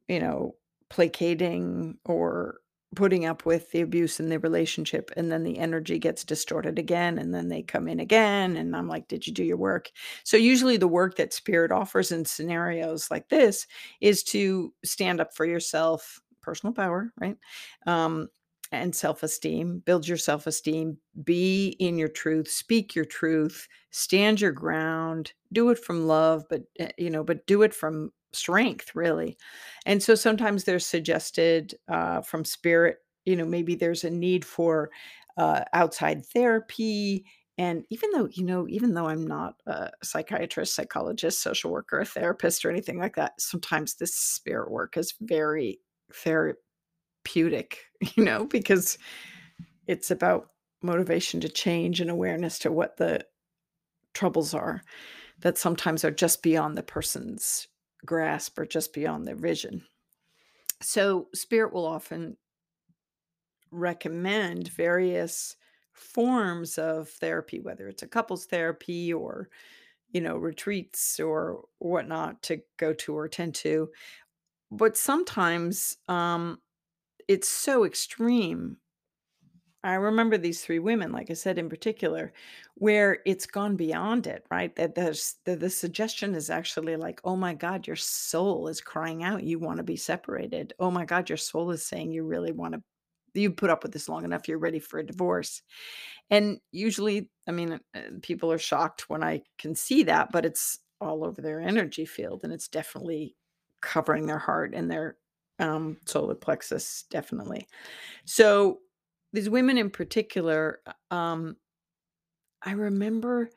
you 0.07 0.19
know, 0.19 0.55
placating 0.89 1.97
or 2.05 2.59
putting 2.95 3.25
up 3.25 3.45
with 3.45 3.69
the 3.71 3.81
abuse 3.81 4.19
in 4.19 4.29
the 4.29 4.39
relationship 4.39 5.11
and 5.17 5.31
then 5.31 5.43
the 5.43 5.57
energy 5.57 5.99
gets 5.99 6.23
distorted 6.23 6.79
again 6.79 7.17
and 7.17 7.33
then 7.33 7.49
they 7.49 7.61
come 7.61 7.87
in 7.87 7.99
again 7.99 8.55
and 8.55 8.75
I'm 8.75 8.87
like 8.87 9.07
did 9.07 9.27
you 9.27 9.33
do 9.33 9.43
your 9.43 9.57
work? 9.57 9.91
So 10.23 10.37
usually 10.37 10.77
the 10.77 10.87
work 10.87 11.15
that 11.17 11.33
spirit 11.33 11.71
offers 11.71 12.11
in 12.11 12.25
scenarios 12.25 13.11
like 13.11 13.29
this 13.29 13.67
is 13.99 14.23
to 14.25 14.73
stand 14.83 15.19
up 15.19 15.33
for 15.33 15.45
yourself 15.45 16.21
personal 16.41 16.73
power 16.73 17.11
right 17.19 17.35
um, 17.87 18.29
and 18.71 18.95
self-esteem 18.95 19.79
build 19.85 20.07
your 20.07 20.17
self-esteem 20.17 20.97
be 21.25 21.75
in 21.79 21.97
your 21.97 22.07
truth 22.07 22.49
speak 22.49 22.95
your 22.95 23.05
truth 23.05 23.67
stand 23.91 24.39
your 24.39 24.53
ground 24.53 25.33
do 25.51 25.69
it 25.69 25.77
from 25.77 26.07
love 26.07 26.45
but 26.49 26.63
eh, 26.79 26.89
you 26.97 27.09
know 27.09 27.23
but 27.23 27.45
do 27.47 27.63
it 27.63 27.73
from 27.73 28.11
strength 28.37 28.95
really. 28.95 29.37
And 29.85 30.01
so 30.01 30.15
sometimes 30.15 30.63
there's 30.63 30.85
suggested 30.85 31.75
uh, 31.87 32.21
from 32.21 32.45
spirit 32.45 32.97
you 33.25 33.35
know 33.35 33.45
maybe 33.45 33.75
there's 33.75 34.03
a 34.03 34.09
need 34.09 34.45
for 34.45 34.89
uh, 35.37 35.63
outside 35.73 36.25
therapy. 36.25 37.25
And 37.59 37.85
even 37.89 38.11
though 38.11 38.27
you 38.31 38.45
know 38.45 38.67
even 38.69 38.93
though 38.93 39.07
i'm 39.07 39.25
not 39.25 39.55
a 39.65 39.89
psychiatrist 40.03 40.75
psychologist 40.75 41.41
social 41.41 41.71
worker 41.71 42.05
therapist 42.05 42.63
or 42.63 42.69
anything 42.69 42.99
like 42.99 43.15
that 43.15 43.41
sometimes 43.41 43.95
this 43.95 44.13
spirit 44.13 44.69
work 44.69 44.95
is 44.95 45.15
very 45.19 45.79
therapeutic 46.13 47.79
you 48.15 48.23
know 48.23 48.45
because 48.45 48.99
it's 49.87 50.11
about 50.11 50.49
motivation 50.83 51.39
to 51.41 51.49
change 51.49 51.99
and 51.99 52.11
awareness 52.11 52.59
to 52.59 52.71
what 52.71 52.97
the 52.97 53.25
troubles 54.13 54.53
are 54.53 54.83
that 55.39 55.57
sometimes 55.57 56.05
are 56.05 56.11
just 56.11 56.43
beyond 56.43 56.77
the 56.77 56.83
person's 56.83 57.67
grasp 58.05 58.57
or 58.59 58.65
just 58.65 58.93
beyond 58.93 59.25
their 59.25 59.35
vision. 59.35 59.83
So, 60.81 61.27
spirit 61.33 61.73
will 61.73 61.85
often 61.85 62.37
recommend 63.71 64.69
various 64.69 65.55
forms 65.93 66.77
of 66.77 67.09
therapy, 67.09 67.59
whether 67.59 67.87
it's 67.87 68.03
a 68.03 68.07
couples 68.07 68.45
therapy 68.45 69.11
or, 69.11 69.49
you 70.11 70.21
know, 70.21 70.37
retreats 70.37 71.19
or 71.19 71.65
whatnot 71.79 72.41
to 72.43 72.61
go 72.77 72.93
to 72.93 73.15
or 73.15 73.25
attend 73.25 73.55
to. 73.55 73.89
But 74.69 74.97
sometimes 74.97 75.97
um, 76.07 76.59
it's 77.27 77.49
so 77.49 77.83
extreme 77.83 78.77
I 79.83 79.93
remember 79.93 80.37
these 80.37 80.63
3 80.63 80.79
women, 80.79 81.11
like 81.11 81.29
I 81.29 81.33
said 81.33 81.57
in 81.57 81.69
particular, 81.69 82.33
where 82.75 83.19
it's 83.25 83.45
gone 83.45 83.75
beyond 83.75 84.25
it, 84.27 84.45
right? 84.51 84.75
That 84.75 84.95
the 84.95 85.55
the 85.55 85.69
suggestion 85.69 86.35
is 86.35 86.49
actually 86.49 86.95
like, 86.95 87.21
"Oh 87.23 87.35
my 87.35 87.53
god, 87.53 87.87
your 87.87 87.95
soul 87.95 88.67
is 88.67 88.81
crying 88.81 89.23
out, 89.23 89.43
you 89.43 89.59
wanna 89.59 89.83
be 89.83 89.95
separated. 89.95 90.73
Oh 90.79 90.91
my 90.91 91.05
god, 91.05 91.29
your 91.29 91.37
soul 91.37 91.71
is 91.71 91.85
saying 91.85 92.11
you 92.11 92.23
really 92.25 92.51
wanna 92.51 92.81
you 93.33 93.51
put 93.51 93.69
up 93.69 93.83
with 93.83 93.91
this 93.93 94.09
long 94.09 94.25
enough, 94.25 94.47
you're 94.47 94.57
ready 94.59 94.79
for 94.79 94.99
a 94.99 95.05
divorce." 95.05 95.61
And 96.29 96.59
usually, 96.71 97.29
I 97.47 97.51
mean, 97.51 97.79
uh, 97.95 98.01
people 98.21 98.51
are 98.51 98.57
shocked 98.59 99.09
when 99.09 99.23
I 99.23 99.43
can 99.57 99.75
see 99.75 100.03
that, 100.03 100.31
but 100.31 100.45
it's 100.45 100.79
all 101.01 101.23
over 101.25 101.41
their 101.41 101.61
energy 101.61 102.05
field, 102.05 102.41
and 102.43 102.53
it's 102.53 102.67
definitely 102.67 103.35
covering 103.81 104.25
their 104.27 104.39
heart 104.39 104.73
and 104.75 104.89
their, 104.91 105.17
um, 105.59 105.97
solar 106.05 106.35
plexus, 106.35 107.03
definitely. 107.09 107.67
So 108.25 108.81
these 109.33 109.49
women 109.49 109.77
in 109.77 109.89
particular, 109.89 110.81
uh, 110.85 111.13
um 111.13 111.57
I 112.63 112.71
remember 112.71 113.49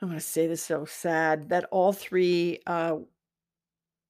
I'm 0.00 0.08
gonna 0.08 0.20
say 0.20 0.46
this 0.46 0.62
so 0.64 0.84
sad 0.84 1.50
that 1.50 1.66
all 1.70 1.92
3, 1.92 2.60
uh 2.66 2.98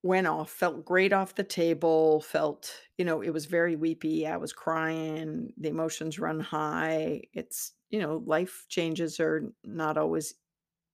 went 0.02 0.26
off, 0.26 0.50
felt 0.50 0.84
great 0.84 1.12
off 1.12 1.34
the 1.34 1.44
table, 1.44 2.20
felt 2.22 2.74
you 2.96 3.04
know, 3.04 3.20
it 3.20 3.30
was 3.30 3.46
very 3.46 3.76
weepy, 3.76 4.26
I 4.26 4.36
was 4.38 4.52
crying, 4.52 5.52
the 5.58 5.68
emotions 5.68 6.18
run 6.18 6.40
high. 6.40 7.22
It's 7.34 7.72
you 7.90 7.98
know, 8.00 8.22
life 8.24 8.64
changes 8.68 9.18
are 9.20 9.52
not 9.64 9.98
always 9.98 10.34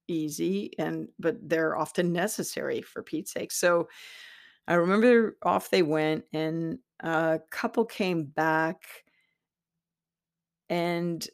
easy 0.08 0.72
and 0.78 1.08
but 1.18 1.36
they're 1.48 1.76
often 1.76 2.12
necessary 2.12 2.82
for 2.82 3.02
Pete's 3.02 3.32
sake. 3.32 3.52
So, 3.52 3.88
I 4.68 4.74
remember 4.74 5.36
off 5.42 5.70
they 5.70 5.82
went 5.82 6.24
and 6.32 6.78
a 7.00 7.40
couple 7.50 7.84
came 7.84 8.24
back 8.24 9.04
and 10.68 11.26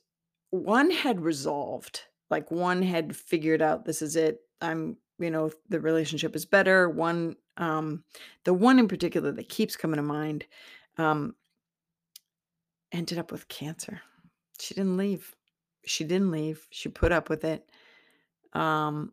one 0.51 0.91
had 0.91 1.21
resolved, 1.23 2.03
like, 2.31 2.51
one 2.51 2.83
had 2.83 3.17
figured 3.17 3.63
out, 3.63 3.85
"This 3.85 4.03
is 4.03 4.17
it. 4.17 4.41
I'm" 4.61 4.99
you 5.19 5.31
know, 5.31 5.51
the 5.69 5.81
relationship 5.81 6.37
is 6.37 6.47
better. 6.47 6.89
One, 6.91 7.37
um 7.59 8.05
the 8.45 8.55
one 8.55 8.79
in 8.81 8.89
particular 8.89 9.33
that 9.33 9.49
keeps 9.51 9.77
coming 9.77 9.97
to 9.99 10.03
mind, 10.03 10.47
um 10.99 11.37
ended 12.93 13.19
up 13.19 13.33
with 13.33 13.49
cancer. 13.49 14.03
She 14.61 14.75
didn't 14.75 14.97
leave. 14.99 15.35
She 15.87 16.05
didn't 16.05 16.31
leave. 16.31 16.67
She 16.71 16.89
put 16.89 17.11
up 17.13 17.29
with 17.31 17.45
it. 17.45 17.71
Um 18.55 19.13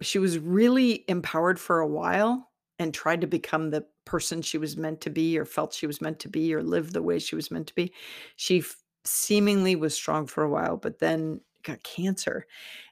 she 0.00 0.18
was 0.18 0.38
really 0.38 1.04
empowered 1.08 1.60
for 1.60 1.80
a 1.80 1.86
while 1.86 2.51
and 2.78 2.94
tried 2.94 3.20
to 3.22 3.26
become 3.26 3.70
the 3.70 3.86
person 4.04 4.42
she 4.42 4.58
was 4.58 4.76
meant 4.76 5.00
to 5.02 5.10
be 5.10 5.38
or 5.38 5.44
felt 5.44 5.74
she 5.74 5.86
was 5.86 6.00
meant 6.00 6.18
to 6.20 6.28
be 6.28 6.54
or 6.54 6.62
live 6.62 6.92
the 6.92 7.02
way 7.02 7.18
she 7.18 7.36
was 7.36 7.50
meant 7.50 7.68
to 7.68 7.74
be. 7.74 7.92
She 8.36 8.60
f 8.60 8.76
seemingly 9.04 9.76
was 9.76 9.94
strong 9.94 10.26
for 10.26 10.42
a 10.44 10.50
while, 10.50 10.76
but 10.76 10.98
then 11.00 11.40
got 11.64 11.82
cancer, 11.84 12.46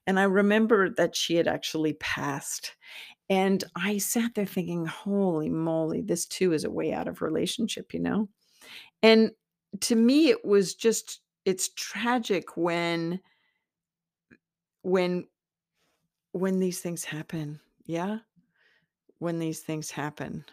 and 0.07 0.21
I 0.21 0.25
remember 0.25 0.91
that 0.91 1.17
she 1.17 1.37
had 1.37 1.49
actually 1.49 1.95
passed, 1.95 2.77
and 3.31 3.65
I 3.77 3.99
sat 3.99 4.35
there 4.37 4.47
thinking, 4.47 4.87
"Holy 4.87 5.51
moly, 5.51 6.03
this 6.03 6.27
too 6.27 6.53
is 6.55 6.65
a 6.65 6.71
way 6.73 6.93
out 6.95 7.09
of 7.09 7.23
relationship," 7.23 7.95
you 7.95 8.01
know? 8.01 8.29
And 9.03 9.33
to 9.83 9.97
me, 9.97 10.31
it 10.31 10.45
was 10.45 10.75
just 10.77 11.23
it's 11.47 11.71
tragic 11.77 12.57
when 12.57 13.21
when 14.85 15.27
when 16.35 16.61
these 16.61 16.81
things 16.81 17.05
happen. 17.05 17.61
Yeah? 17.87 18.21
When 19.21 19.39
these 19.39 19.61
things 19.61 19.93
happen. 19.93 20.45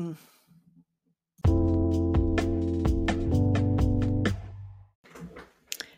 Mm. 0.00 0.16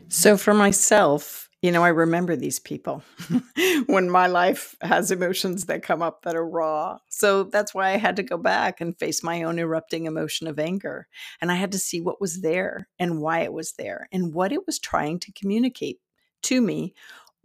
So 0.07 0.37
for 0.37 0.53
myself, 0.53 1.49
you 1.61 1.71
know, 1.71 1.83
I 1.83 1.89
remember 1.89 2.35
these 2.35 2.59
people 2.59 3.03
when 3.87 4.09
my 4.09 4.27
life 4.27 4.75
has 4.81 5.11
emotions 5.11 5.65
that 5.65 5.83
come 5.83 6.01
up 6.01 6.21
that 6.23 6.35
are 6.35 6.47
raw. 6.47 6.99
So 7.09 7.43
that's 7.43 7.73
why 7.73 7.89
I 7.89 7.97
had 7.97 8.15
to 8.15 8.23
go 8.23 8.37
back 8.37 8.79
and 8.79 8.97
face 8.97 9.23
my 9.23 9.43
own 9.43 9.59
erupting 9.59 10.05
emotion 10.05 10.47
of 10.47 10.57
anger. 10.57 11.07
And 11.41 11.51
I 11.51 11.55
had 11.55 11.73
to 11.73 11.79
see 11.79 12.01
what 12.01 12.21
was 12.21 12.41
there 12.41 12.87
and 12.97 13.21
why 13.21 13.41
it 13.41 13.53
was 13.53 13.73
there 13.73 14.07
and 14.11 14.33
what 14.33 14.53
it 14.53 14.65
was 14.65 14.79
trying 14.79 15.19
to 15.19 15.33
communicate 15.33 15.99
to 16.43 16.61
me 16.61 16.93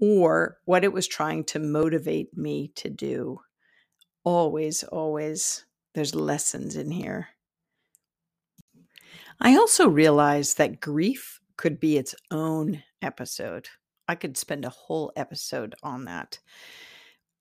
or 0.00 0.59
what 0.64 0.85
it 0.85 0.92
was 0.92 1.09
trying 1.09 1.44
to 1.44 1.59
motivate 1.59 2.37
me 2.37 2.72
to 2.77 2.88
do. 2.88 3.40
Always, 4.25 4.83
always, 4.85 5.65
there's 5.95 6.15
lessons 6.15 6.77
in 6.77 6.91
here. 6.91 7.29
I 9.41 9.57
also 9.57 9.89
realized 9.89 10.59
that 10.59 10.81
grief 10.81 11.41
could 11.57 11.79
be 11.79 11.99
its 11.99 12.15
own 12.31 12.83
episode. 13.03 13.69
I 14.09 14.15
could 14.15 14.37
spend 14.37 14.65
a 14.65 14.71
whole 14.71 15.13
episode 15.17 15.75
on 15.83 16.05
that. 16.07 16.39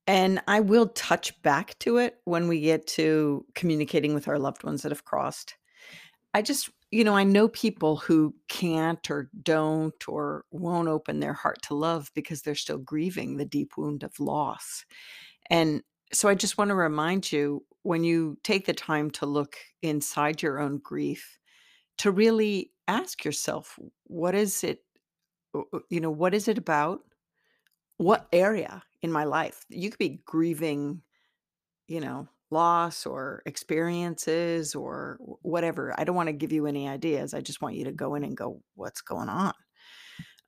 And 0.06 0.41
I 0.48 0.60
will 0.60 0.88
touch 0.88 1.41
back 1.43 1.80
to 1.80 1.98
it 1.98 2.17
when 2.26 2.48
we 2.48 2.60
get 2.60 2.86
to 2.88 3.46
communicating 3.56 4.13
with 4.13 4.28
our 4.28 4.38
loved 4.38 4.63
ones 4.63 4.82
that 4.82 4.91
have 4.91 5.06
crossed. 5.06 5.56
I 6.34 6.41
just 6.41 6.69
you 6.93 7.04
know, 7.04 7.15
I 7.15 7.24
know 7.24 7.48
people 7.48 7.98
who 7.98 8.36
can't 8.50 9.10
or 9.10 9.32
don't 9.41 10.08
or 10.08 10.46
won't 10.52 10.88
open 10.88 11.19
their 11.19 11.34
heart 11.34 11.60
to 11.63 11.74
love 11.74 12.12
because 12.13 12.43
they're 12.43 12.54
still 12.54 12.78
grieving 12.78 13.36
the 13.36 13.46
deep 13.46 13.78
wound 13.78 14.04
of 14.04 14.19
loss. 14.19 14.86
And 15.50 15.82
so 16.13 16.30
I 16.30 16.36
just 16.36 16.58
wanna 16.58 16.76
remind 16.76 17.32
you, 17.32 17.65
when 17.84 18.04
you 18.04 18.38
take 18.43 18.65
the 18.65 18.73
time 18.73 19.12
to 19.12 19.26
look 19.26 19.58
inside 19.82 20.41
your 20.41 20.60
own 20.60 20.80
grief, 20.80 21.39
to 21.99 22.12
really 22.12 22.71
ask 22.88 23.26
yourself, 23.26 23.80
what 24.06 24.36
is 24.36 24.63
it 24.63 24.84
you 25.89 25.99
know, 26.02 26.12
what 26.12 26.34
is 26.34 26.47
it 26.47 26.58
about? 26.58 27.02
What 27.97 28.28
area 28.34 28.84
in 29.02 29.12
my 29.12 29.23
life? 29.26 29.65
You 29.69 29.89
could 29.91 29.99
be 29.99 30.21
grieving, 30.26 31.02
you 31.88 32.02
know, 32.02 32.28
loss 32.52 33.06
or 33.06 33.43
experiences 33.45 34.76
or 34.76 35.19
whatever. 35.43 35.93
I 35.99 36.04
don't 36.06 36.15
wanna 36.15 36.34
give 36.34 36.52
you 36.54 36.67
any 36.67 36.88
ideas. 36.89 37.34
I 37.34 37.41
just 37.41 37.62
want 37.62 37.76
you 37.76 37.86
to 37.86 37.91
go 37.93 38.15
in 38.15 38.23
and 38.23 38.38
go, 38.38 38.62
"What's 38.76 39.02
going 39.02 39.30
on?" 39.30 39.54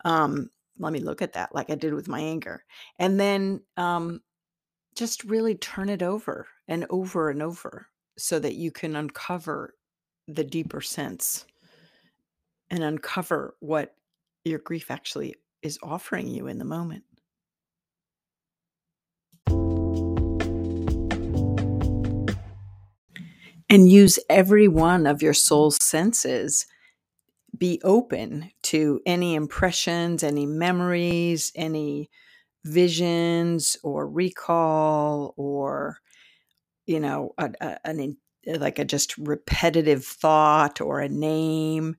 Um, 0.06 0.50
let 0.80 0.94
me 0.94 1.00
look 1.00 1.22
at 1.22 1.34
that 1.34 1.54
like 1.56 1.70
I 1.70 1.76
did 1.76 1.94
with 1.94 2.08
my 2.08 2.20
anger. 2.22 2.64
And 3.00 3.20
then, 3.20 3.62
um, 3.78 4.22
just 4.96 5.24
really 5.26 5.56
turn 5.56 5.90
it 5.90 6.02
over 6.02 6.48
and 6.68 6.86
over 6.90 7.30
and 7.30 7.44
over 7.44 7.88
so 8.18 8.40
that 8.40 8.56
you 8.56 8.72
can 8.72 8.96
uncover 8.96 9.76
the 10.28 10.44
deeper 10.44 10.82
sense 10.82 11.46
and 12.70 12.84
uncover 12.84 13.56
what 13.60 13.96
your 14.44 14.60
grief 14.60 14.90
actually 14.90 15.36
is 15.62 15.78
offering 15.84 16.28
you 16.28 16.48
in 16.48 16.58
the 16.58 16.66
moment. 16.66 17.04
And 23.68 23.90
use 23.90 24.20
every 24.30 24.68
one 24.68 25.06
of 25.06 25.22
your 25.22 25.34
soul's 25.34 25.84
senses. 25.84 26.66
Be 27.58 27.82
open 27.84 28.52
to 28.64 29.02
any 29.06 29.36
impressions, 29.36 30.24
any 30.24 30.46
memories, 30.46 31.52
any 31.56 32.10
visions 32.66 33.78
or 33.84 34.10
recall 34.10 35.34
or, 35.38 36.00
you 36.86 37.00
know, 37.00 37.34
a 37.38 37.52
a 37.62 37.80
an 37.88 38.18
like 38.48 38.80
a 38.80 38.86
just 38.86 39.18
repetitive 39.18 40.06
thought 40.06 40.82
or 40.82 41.00
a 41.02 41.10
name. 41.10 41.96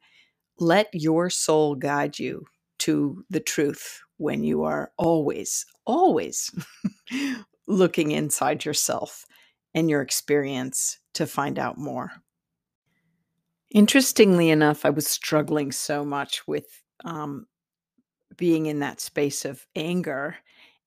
Let 0.58 0.88
your 0.92 1.30
soul 1.30 1.74
guide 1.74 2.18
you 2.18 2.46
to 2.80 3.24
the 3.30 3.40
truth 3.40 4.00
when 4.18 4.44
you 4.44 4.64
are 4.64 4.92
always, 4.98 5.66
always 5.86 6.50
looking 7.66 8.12
inside 8.12 8.64
yourself 8.64 9.26
and 9.74 9.90
your 9.90 10.02
experience 10.02 10.98
to 11.14 11.26
find 11.26 11.58
out 11.58 11.78
more. 11.78 12.12
Interestingly 13.70 14.50
enough, 14.50 14.84
I 14.84 14.90
was 14.90 15.06
struggling 15.06 15.72
so 15.72 16.04
much 16.04 16.46
with, 16.46 16.82
um, 17.04 17.46
being 18.36 18.66
in 18.66 18.80
that 18.80 19.00
space 19.00 19.44
of 19.44 19.66
anger 19.76 20.36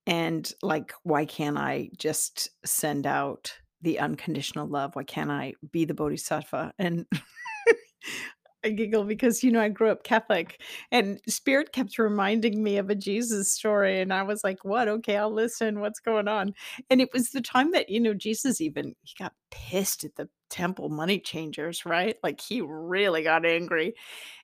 and, 0.09 0.51
like, 0.63 0.93
why 1.03 1.25
can't 1.25 1.57
I 1.59 1.91
just 1.97 2.49
send 2.65 3.07
out 3.07 3.55
the 3.81 3.99
unconditional 3.99 4.67
love? 4.67 4.97
Why 4.97 5.05
can't 5.05 5.31
I 5.31 5.55
be 5.71 5.85
the 5.85 5.95
bodhisattva? 5.95 6.73
And 6.79 7.07
I 8.65 8.71
giggle 8.71 9.05
because, 9.05 9.41
you 9.41 9.51
know, 9.51 9.61
I 9.61 9.69
grew 9.69 9.89
up 9.89 10.03
Catholic, 10.03 10.61
and 10.91 11.21
Spirit 11.29 11.71
kept 11.71 11.97
reminding 11.97 12.61
me 12.61 12.77
of 12.77 12.89
a 12.89 12.95
Jesus 12.95 13.53
story, 13.53 14.01
and 14.01 14.11
I 14.13 14.23
was 14.23 14.43
like, 14.43 14.65
"What? 14.65 14.89
Okay, 14.89 15.15
I'll 15.15 15.31
listen. 15.33 15.79
What's 15.79 16.01
going 16.01 16.27
on?" 16.27 16.53
And 16.89 16.99
it 16.99 17.09
was 17.13 17.29
the 17.29 17.39
time 17.41 17.71
that, 17.71 17.87
you 17.89 18.01
know, 18.01 18.13
Jesus 18.13 18.59
even 18.59 18.95
he 19.03 19.13
got 19.17 19.33
pissed 19.51 20.03
at 20.03 20.15
the 20.17 20.27
temple 20.49 20.89
money 20.89 21.19
changers, 21.21 21.85
right? 21.85 22.17
Like, 22.21 22.41
he 22.41 22.59
really 22.61 23.23
got 23.23 23.45
angry. 23.45 23.93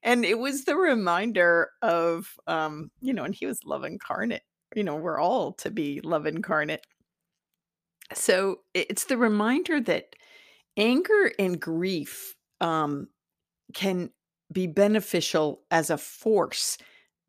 And 0.04 0.23
it 0.23 0.39
was 0.39 0.63
the 0.65 0.78
reminder 0.78 1.71
of, 1.82 2.28
um, 2.47 2.91
you 3.01 3.12
know, 3.13 3.23
and 3.25 3.36
he 3.36 3.45
was 3.47 3.65
love 3.65 3.84
incarnate. 3.84 4.43
You 4.75 4.83
know, 4.83 4.97
we're 4.97 5.19
all 5.19 5.53
to 5.53 5.71
be 5.71 6.01
love 6.01 6.27
incarnate. 6.27 6.85
So, 8.13 8.59
it's 8.73 9.05
the 9.05 9.17
reminder 9.17 9.81
that 9.81 10.15
anger 10.77 11.31
and 11.39 11.59
grief, 11.59 12.35
um, 12.61 13.07
can 13.73 14.11
be 14.51 14.67
beneficial 14.67 15.61
as 15.71 15.89
a 15.89 15.97
force 15.97 16.77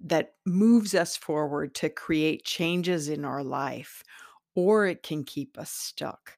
that 0.01 0.35
moves 0.47 0.95
us 0.95 1.17
forward 1.17 1.75
to 1.77 1.89
create 1.89 2.45
changes 2.45 3.09
in 3.09 3.25
our 3.25 3.43
life, 3.43 4.03
or 4.55 4.87
it 4.87 5.03
can 5.03 5.25
keep 5.25 5.59
us 5.59 5.71
stuck. 5.71 6.37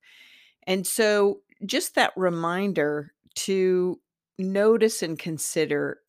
And 0.67 0.87
so, 0.87 1.41
just 1.67 1.95
that 1.97 2.13
reminder 2.17 3.13
to 3.37 4.01
notice 4.39 5.03
and 5.03 5.19
consider 5.19 6.01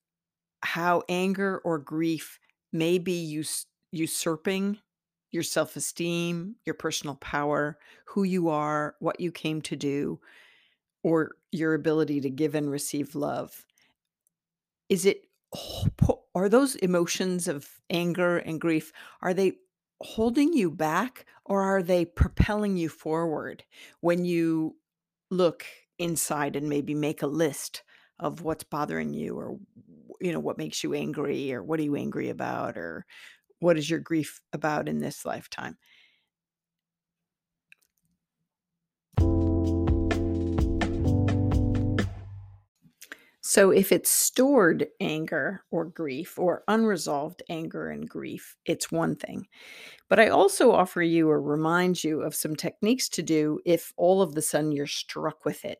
how 0.61 1.03
anger 1.09 1.59
or 1.63 1.79
grief 1.79 2.39
may 2.71 2.99
be 2.99 3.13
us 3.13 3.65
usurping 3.91 4.79
your 5.31 5.43
self-esteem, 5.43 6.55
your 6.65 6.75
personal 6.75 7.15
power, 7.15 7.77
who 8.05 8.23
you 8.23 8.49
are, 8.49 8.95
what 8.99 9.19
you 9.19 9.31
came 9.31 9.61
to 9.63 9.75
do, 9.75 10.19
or 11.03 11.31
your 11.51 11.73
ability 11.73 12.21
to 12.21 12.29
give 12.29 12.55
and 12.55 12.69
receive 12.69 13.15
love. 13.15 13.65
Is 14.89 15.05
it 15.05 15.25
are 16.35 16.47
those 16.49 16.75
emotions 16.75 17.47
of 17.47 17.81
anger 17.89 18.37
and 18.37 18.61
grief 18.61 18.91
are 19.21 19.33
they 19.33 19.53
holding 20.01 20.53
you 20.53 20.69
back 20.69 21.25
or 21.45 21.63
are 21.63 21.81
they 21.81 22.05
propelling 22.05 22.77
you 22.77 22.87
forward 22.87 23.63
when 24.01 24.25
you 24.25 24.75
look 25.31 25.65
inside 25.97 26.55
and 26.55 26.69
maybe 26.69 26.93
make 26.93 27.23
a 27.23 27.27
list 27.27 27.83
of 28.19 28.41
what's 28.41 28.63
bothering 28.63 29.11
you 29.11 29.35
or 29.37 29.57
you 30.21 30.31
know 30.31 30.39
what 30.39 30.57
makes 30.57 30.83
you 30.83 30.93
angry 30.93 31.51
or 31.51 31.63
what 31.63 31.79
are 31.79 31.83
you 31.83 31.95
angry 31.95 32.29
about 32.29 32.77
or 32.77 33.05
what 33.59 33.77
is 33.77 33.89
your 33.89 33.99
grief 33.99 34.41
about 34.53 34.87
in 34.87 34.99
this 34.99 35.25
lifetime 35.25 35.77
So, 43.51 43.71
if 43.71 43.91
it's 43.91 44.11
stored 44.11 44.89
anger 44.99 45.63
or 45.71 45.85
grief 45.85 46.37
or 46.37 46.63
unresolved 46.67 47.41
anger 47.49 47.89
and 47.89 48.07
grief, 48.07 48.55
it's 48.63 48.91
one 48.91 49.15
thing. 49.15 49.47
But 50.07 50.19
I 50.19 50.29
also 50.29 50.71
offer 50.71 51.01
you 51.01 51.31
or 51.31 51.41
remind 51.41 52.03
you 52.03 52.21
of 52.21 52.35
some 52.35 52.55
techniques 52.55 53.09
to 53.09 53.23
do 53.23 53.59
if 53.65 53.91
all 53.97 54.21
of 54.21 54.35
the 54.35 54.43
sudden 54.43 54.71
you're 54.71 54.85
struck 54.85 55.45
with 55.45 55.65
it, 55.65 55.79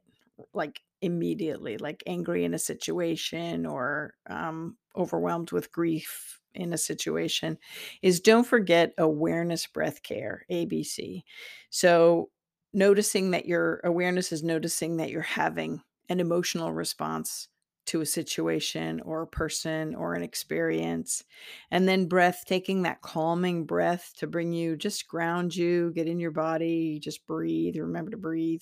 like 0.52 0.82
immediately, 1.04 1.78
like 1.78 2.02
angry 2.08 2.44
in 2.44 2.56
a 2.56 2.60
situation 2.60 3.68
or 3.68 4.16
um, 4.28 4.76
overwhelmed 4.96 5.52
with 5.52 5.72
grief 5.72 6.39
in 6.54 6.74
a 6.74 6.78
situation, 6.78 7.58
is 8.02 8.20
don't 8.20 8.46
forget 8.48 8.94
awareness 8.98 9.68
breath 9.68 10.04
care, 10.04 10.46
ABC. 10.50 11.24
So, 11.70 12.30
noticing 12.74 13.32
that 13.32 13.46
your 13.46 13.82
awareness 13.84 14.32
is 14.32 14.44
noticing 14.44 14.98
that 14.98 15.10
you're 15.10 15.22
having 15.22 15.82
an 16.10 16.20
emotional 16.20 16.72
response 16.74 17.48
to 17.86 18.02
a 18.02 18.06
situation 18.06 19.02
or 19.02 19.24
a 19.24 19.28
person 19.28 19.96
or 19.96 20.14
an 20.14 20.22
experience. 20.22 21.24
And 21.72 21.88
then 21.88 22.08
breath, 22.08 22.44
taking 22.46 22.84
that 22.84 23.02
calming 23.02 23.66
breath 23.66 24.14
to 24.18 24.28
bring 24.28 24.54
you, 24.54 24.78
just 24.78 25.08
ground 25.08 25.56
you, 25.56 25.92
get 25.96 26.08
in 26.08 26.20
your 26.20 26.30
body, 26.30 27.00
just 27.00 27.26
breathe, 27.26 27.76
remember 27.78 28.12
to 28.12 28.18
breathe. 28.18 28.62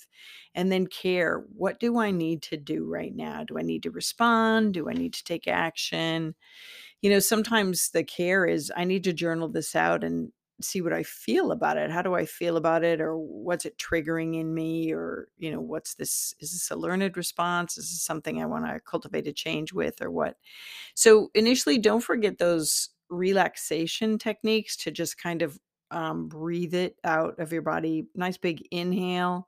And 0.55 0.71
then 0.71 0.87
care. 0.87 1.45
What 1.53 1.79
do 1.79 1.97
I 1.97 2.11
need 2.11 2.41
to 2.43 2.57
do 2.57 2.85
right 2.85 3.13
now? 3.13 3.43
Do 3.43 3.57
I 3.57 3.63
need 3.63 3.83
to 3.83 3.91
respond? 3.91 4.73
Do 4.73 4.89
I 4.89 4.93
need 4.93 5.13
to 5.15 5.23
take 5.25 5.47
action? 5.47 6.35
You 7.01 7.09
know, 7.11 7.19
sometimes 7.19 7.89
the 7.91 8.03
care 8.03 8.45
is 8.45 8.71
I 8.75 8.83
need 8.83 9.03
to 9.05 9.13
journal 9.13 9.49
this 9.49 9.75
out 9.75 10.03
and 10.03 10.31
see 10.61 10.81
what 10.81 10.93
I 10.93 11.03
feel 11.03 11.51
about 11.51 11.77
it. 11.77 11.91
How 11.91 12.01
do 12.01 12.15
I 12.15 12.25
feel 12.25 12.57
about 12.57 12.83
it? 12.83 12.99
Or 12.99 13.15
what's 13.15 13.65
it 13.65 13.77
triggering 13.77 14.39
in 14.39 14.53
me? 14.53 14.91
Or, 14.91 15.27
you 15.37 15.51
know, 15.51 15.61
what's 15.61 15.93
this? 15.93 16.33
Is 16.39 16.51
this 16.51 16.71
a 16.71 16.75
learned 16.75 17.15
response? 17.15 17.77
Is 17.77 17.89
this 17.89 18.01
something 18.03 18.41
I 18.41 18.47
want 18.47 18.65
to 18.65 18.79
cultivate 18.79 19.27
a 19.27 19.33
change 19.33 19.71
with 19.73 20.01
or 20.01 20.09
what? 20.09 20.37
So, 20.95 21.29
initially, 21.35 21.77
don't 21.77 22.01
forget 22.03 22.39
those 22.39 22.89
relaxation 23.09 24.17
techniques 24.17 24.75
to 24.77 24.91
just 24.91 25.21
kind 25.21 25.41
of 25.43 25.59
um, 25.91 26.27
breathe 26.27 26.73
it 26.73 26.95
out 27.03 27.39
of 27.39 27.53
your 27.53 27.61
body. 27.61 28.07
Nice 28.15 28.37
big 28.37 28.67
inhale. 28.71 29.47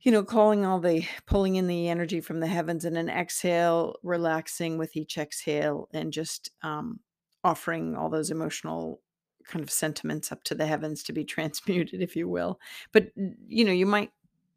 You 0.00 0.12
know, 0.12 0.22
calling 0.22 0.64
all 0.64 0.78
the 0.78 1.04
pulling 1.26 1.56
in 1.56 1.66
the 1.66 1.88
energy 1.88 2.20
from 2.20 2.40
the 2.40 2.46
heavens 2.46 2.84
and 2.84 2.96
an 2.96 3.08
exhale, 3.08 3.96
relaxing 4.02 4.78
with 4.78 4.96
each 4.96 5.18
exhale 5.18 5.88
and 5.92 6.12
just 6.12 6.50
um, 6.62 7.00
offering 7.42 7.96
all 7.96 8.08
those 8.08 8.30
emotional 8.30 9.00
kind 9.44 9.62
of 9.62 9.70
sentiments 9.70 10.30
up 10.30 10.44
to 10.44 10.54
the 10.54 10.66
heavens 10.66 11.02
to 11.04 11.12
be 11.12 11.24
transmuted, 11.24 12.00
if 12.00 12.14
you 12.14 12.28
will. 12.28 12.60
But, 12.92 13.08
you 13.16 13.64
know, 13.64 13.72
you 13.72 13.86
might 13.86 14.12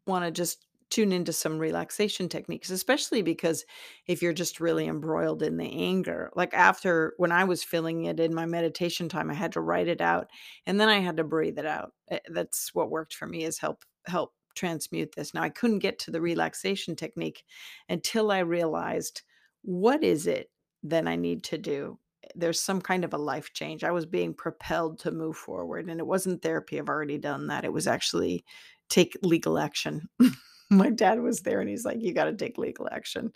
want 0.06 0.24
to 0.24 0.30
just 0.30 0.66
tune 0.90 1.10
into 1.10 1.32
some 1.32 1.58
relaxation 1.58 2.28
techniques, 2.28 2.70
especially 2.70 3.22
because 3.22 3.64
if 4.06 4.20
you're 4.22 4.34
just 4.34 4.60
really 4.60 4.86
embroiled 4.86 5.42
in 5.42 5.56
the 5.56 5.72
anger, 5.72 6.30
like 6.36 6.52
after 6.54 7.14
when 7.16 7.32
I 7.32 7.44
was 7.44 7.64
feeling 7.64 8.04
it 8.04 8.20
in 8.20 8.34
my 8.34 8.44
meditation 8.46 9.08
time, 9.08 9.30
I 9.30 9.34
had 9.34 9.52
to 9.52 9.60
write 9.60 9.88
it 9.88 10.02
out 10.02 10.28
and 10.66 10.78
then 10.78 10.90
I 10.90 10.98
had 11.00 11.16
to 11.16 11.24
breathe 11.24 11.58
it 11.58 11.66
out. 11.66 11.92
Eh, 12.10 12.18
that's 12.28 12.74
what 12.74 12.90
worked 12.90 13.14
for 13.14 13.26
me 13.26 13.44
is 13.44 13.58
help, 13.58 13.84
help 14.06 14.34
transmute 14.54 15.14
this. 15.14 15.34
Now 15.34 15.42
I 15.42 15.48
couldn't 15.48 15.80
get 15.80 15.98
to 16.00 16.10
the 16.10 16.20
relaxation 16.20 16.96
technique 16.96 17.44
until 17.88 18.30
I 18.30 18.40
realized 18.40 19.22
what 19.62 20.02
is 20.02 20.26
it 20.26 20.50
that 20.84 21.06
I 21.06 21.16
need 21.16 21.44
to 21.44 21.58
do 21.58 21.98
there's 22.34 22.60
some 22.60 22.80
kind 22.80 23.04
of 23.04 23.12
a 23.12 23.18
life 23.18 23.52
change. 23.52 23.84
I 23.84 23.90
was 23.90 24.06
being 24.06 24.34
propelled 24.34 24.98
to 25.00 25.10
move 25.10 25.36
forward, 25.36 25.88
and 25.88 26.00
it 26.00 26.06
wasn't 26.06 26.42
therapy. 26.42 26.78
I've 26.78 26.88
already 26.88 27.18
done 27.18 27.48
that. 27.48 27.64
It 27.64 27.72
was 27.72 27.86
actually 27.86 28.44
take 28.88 29.16
legal 29.22 29.58
action. 29.58 30.08
My 30.70 30.90
dad 30.90 31.20
was 31.20 31.40
there, 31.40 31.60
and 31.60 31.68
he's 31.68 31.84
like, 31.84 32.00
"You 32.00 32.14
got 32.14 32.24
to 32.24 32.34
take 32.34 32.58
legal 32.58 32.88
action," 32.90 33.32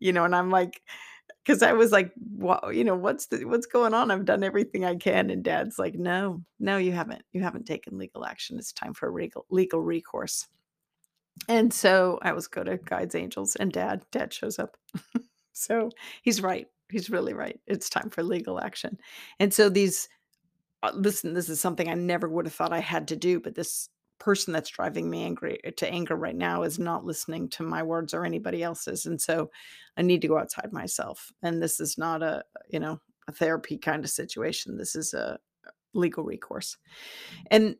you 0.00 0.12
know. 0.12 0.24
And 0.24 0.34
I'm 0.34 0.50
like, 0.50 0.82
because 1.46 1.62
I 1.62 1.72
was 1.72 1.92
like, 1.92 2.12
"Wow, 2.32 2.70
you 2.72 2.84
know, 2.84 2.96
what's 2.96 3.26
the 3.26 3.44
what's 3.44 3.66
going 3.66 3.94
on? 3.94 4.10
I've 4.10 4.24
done 4.24 4.42
everything 4.42 4.84
I 4.84 4.96
can." 4.96 5.30
And 5.30 5.44
Dad's 5.44 5.78
like, 5.78 5.94
"No, 5.94 6.42
no, 6.58 6.78
you 6.78 6.92
haven't. 6.92 7.22
You 7.32 7.42
haven't 7.42 7.66
taken 7.66 7.98
legal 7.98 8.24
action. 8.24 8.58
It's 8.58 8.72
time 8.72 8.94
for 8.94 9.12
legal 9.12 9.46
legal 9.50 9.80
recourse." 9.80 10.48
And 11.48 11.72
so 11.72 12.18
I 12.22 12.32
was 12.32 12.48
go 12.48 12.64
to 12.64 12.78
Guides 12.78 13.14
Angels, 13.14 13.56
and 13.56 13.72
Dad, 13.72 14.04
Dad 14.10 14.32
shows 14.32 14.58
up. 14.58 14.76
so 15.52 15.90
he's 16.22 16.42
right 16.42 16.66
he's 16.90 17.10
really 17.10 17.34
right. 17.34 17.58
It's 17.66 17.90
time 17.90 18.10
for 18.10 18.22
legal 18.22 18.60
action. 18.60 18.98
And 19.40 19.52
so 19.52 19.68
these 19.68 20.08
uh, 20.82 20.92
listen, 20.94 21.32
this 21.32 21.48
is 21.48 21.60
something 21.60 21.88
I 21.88 21.94
never 21.94 22.28
would 22.28 22.46
have 22.46 22.54
thought 22.54 22.72
I 22.72 22.80
had 22.80 23.08
to 23.08 23.16
do, 23.16 23.40
but 23.40 23.54
this 23.54 23.88
person 24.18 24.52
that's 24.52 24.70
driving 24.70 25.10
me 25.10 25.24
angry 25.24 25.60
uh, 25.66 25.70
to 25.76 25.88
anger 25.88 26.16
right 26.16 26.36
now 26.36 26.62
is 26.62 26.78
not 26.78 27.04
listening 27.04 27.48
to 27.50 27.62
my 27.62 27.82
words 27.82 28.14
or 28.14 28.24
anybody 28.24 28.62
else's. 28.62 29.06
And 29.06 29.20
so 29.20 29.50
I 29.96 30.02
need 30.02 30.22
to 30.22 30.28
go 30.28 30.38
outside 30.38 30.72
myself. 30.72 31.32
And 31.42 31.62
this 31.62 31.80
is 31.80 31.98
not 31.98 32.22
a, 32.22 32.44
you 32.68 32.80
know, 32.80 33.00
a 33.28 33.32
therapy 33.32 33.78
kind 33.78 34.04
of 34.04 34.10
situation. 34.10 34.76
This 34.76 34.94
is 34.94 35.14
a 35.14 35.38
legal 35.94 36.24
recourse. 36.24 36.76
And 37.50 37.76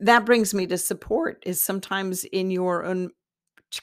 that 0.00 0.24
brings 0.24 0.54
me 0.54 0.66
to 0.66 0.78
support 0.78 1.42
is 1.46 1.60
sometimes 1.62 2.24
in 2.24 2.50
your 2.50 2.84
own 2.84 3.10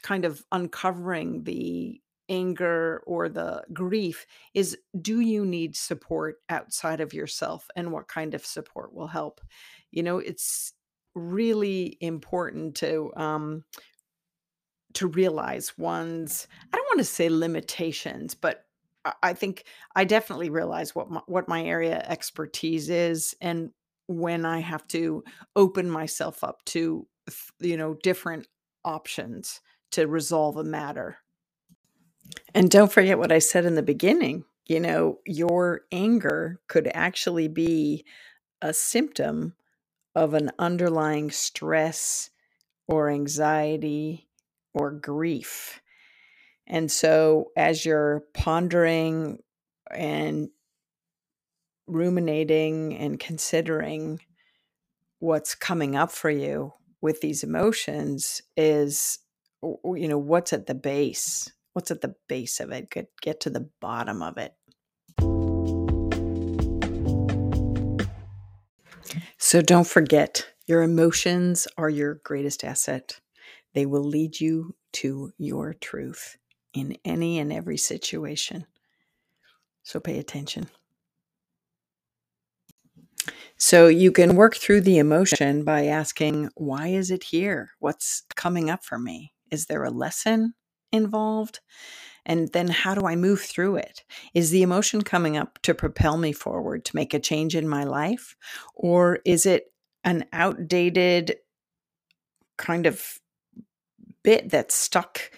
kind 0.01 0.25
of 0.25 0.43
uncovering 0.51 1.43
the 1.43 2.01
anger 2.29 3.01
or 3.07 3.29
the 3.29 3.63
grief 3.71 4.25
is 4.53 4.77
do 5.01 5.21
you 5.21 5.45
need 5.45 5.77
support 5.77 6.37
outside 6.49 6.99
of 6.99 7.13
yourself 7.13 7.67
and 7.75 7.91
what 7.91 8.09
kind 8.09 8.33
of 8.33 8.45
support 8.45 8.93
will 8.93 9.07
help 9.07 9.39
you 9.91 10.03
know 10.03 10.17
it's 10.17 10.73
really 11.17 11.97
important 12.01 12.75
to 12.75 13.11
um 13.15 13.63
to 14.93 15.07
realize 15.07 15.77
one's 15.77 16.47
i 16.73 16.77
don't 16.77 16.87
want 16.89 16.99
to 16.99 17.03
say 17.03 17.29
limitations 17.29 18.35
but 18.35 18.65
i 19.23 19.33
think 19.33 19.63
i 19.95 20.03
definitely 20.03 20.49
realize 20.49 20.93
what 20.95 21.09
my, 21.09 21.21
what 21.27 21.47
my 21.47 21.63
area 21.63 22.03
expertise 22.07 22.89
is 22.89 23.35
and 23.41 23.71
when 24.07 24.45
i 24.45 24.59
have 24.59 24.87
to 24.87 25.23
open 25.55 25.89
myself 25.89 26.43
up 26.43 26.63
to 26.65 27.07
you 27.59 27.77
know 27.77 27.95
different 28.03 28.47
options 28.85 29.61
to 29.91 30.07
resolve 30.07 30.57
a 30.57 30.63
matter 30.63 31.17
and 32.53 32.69
don't 32.69 32.91
forget 32.91 33.17
what 33.17 33.31
I 33.31 33.39
said 33.39 33.65
in 33.65 33.75
the 33.75 33.83
beginning. 33.83 34.43
You 34.65 34.79
know, 34.79 35.19
your 35.25 35.81
anger 35.91 36.59
could 36.67 36.89
actually 36.93 37.47
be 37.47 38.05
a 38.61 38.73
symptom 38.73 39.53
of 40.17 40.33
an 40.33 40.51
underlying 40.57 41.29
stress 41.29 42.29
or 42.87 43.09
anxiety 43.09 44.27
or 44.73 44.91
grief. 44.91 45.81
And 46.65 46.91
so, 46.91 47.51
as 47.55 47.85
you're 47.85 48.23
pondering 48.33 49.39
and 49.91 50.49
ruminating 51.85 52.97
and 52.97 53.19
considering 53.19 54.19
what's 55.19 55.55
coming 55.55 55.95
up 55.95 56.11
for 56.11 56.29
you 56.29 56.73
with 56.99 57.21
these 57.21 57.43
emotions, 57.43 58.41
is, 58.57 59.19
you 59.63 60.07
know, 60.07 60.17
what's 60.17 60.51
at 60.51 60.65
the 60.65 60.75
base? 60.75 61.51
what's 61.77 61.91
at 61.91 62.01
the 62.01 62.15
base 62.27 62.59
of 62.59 62.71
it, 62.71 62.89
get 62.89 63.11
get 63.21 63.39
to 63.39 63.51
the 63.51 63.69
bottom 63.79 64.23
of 64.23 64.39
it. 64.39 64.51
So 69.47 69.61
don't 69.61 69.87
forget, 69.87 70.45
your 70.65 70.81
emotions 70.81 71.69
are 71.77 71.89
your 71.89 72.15
greatest 72.15 72.65
asset. 72.65 73.21
They 73.73 73.85
will 73.85 74.03
lead 74.03 74.41
you 74.41 74.75
to 74.95 75.31
your 75.37 75.73
truth 75.73 76.35
in 76.73 76.97
any 77.05 77.39
and 77.39 77.53
every 77.53 77.77
situation. 77.77 78.65
So 79.83 80.01
pay 80.01 80.19
attention. 80.19 80.67
So 83.55 83.87
you 83.87 84.11
can 84.11 84.35
work 84.35 84.57
through 84.57 84.81
the 84.81 84.97
emotion 84.97 85.63
by 85.63 85.85
asking, 85.85 86.49
why 86.55 86.87
is 86.87 87.09
it 87.09 87.23
here? 87.23 87.69
What's 87.79 88.23
coming 88.35 88.69
up 88.69 88.83
for 88.83 88.99
me? 88.99 89.31
Is 89.49 89.67
there 89.67 89.85
a 89.85 89.89
lesson? 89.89 90.55
involved? 90.91 91.59
And 92.27 92.51
then 92.51 92.67
how 92.67 92.93
do 92.93 93.07
I 93.07 93.15
move 93.15 93.41
through 93.41 93.77
it? 93.77 94.03
Is 94.33 94.51
the 94.51 94.61
emotion 94.61 95.01
coming 95.01 95.37
up 95.37 95.59
to 95.63 95.73
propel 95.73 96.17
me 96.17 96.33
forward 96.33 96.83
to 96.85 96.95
make 96.95 97.13
a 97.13 97.19
change 97.19 97.55
in 97.55 97.67
my 97.67 97.85
life? 97.85 98.35
Or 98.75 99.19
is 99.25 99.45
it 99.45 99.71
an 100.03 100.25
outdated 100.33 101.37
kind 102.57 102.85
of 102.85 103.19
bit 104.23 104.49
that's 104.49 104.75
stuck 104.75 105.31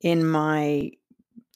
in 0.00 0.26
my 0.26 0.90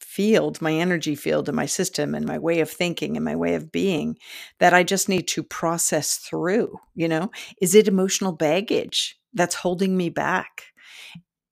field, 0.00 0.62
my 0.62 0.72
energy 0.72 1.16
field, 1.16 1.48
and 1.48 1.56
my 1.56 1.66
system, 1.66 2.14
and 2.14 2.24
my 2.24 2.38
way 2.38 2.60
of 2.60 2.70
thinking, 2.70 3.16
and 3.16 3.24
my 3.24 3.34
way 3.34 3.54
of 3.54 3.72
being 3.72 4.16
that 4.60 4.72
I 4.72 4.84
just 4.84 5.08
need 5.08 5.26
to 5.28 5.42
process 5.42 6.16
through. 6.16 6.78
You 6.94 7.08
know, 7.08 7.32
is 7.60 7.74
it 7.74 7.88
emotional 7.88 8.32
baggage 8.32 9.18
that's 9.34 9.56
holding 9.56 9.96
me 9.96 10.10
back? 10.10 10.66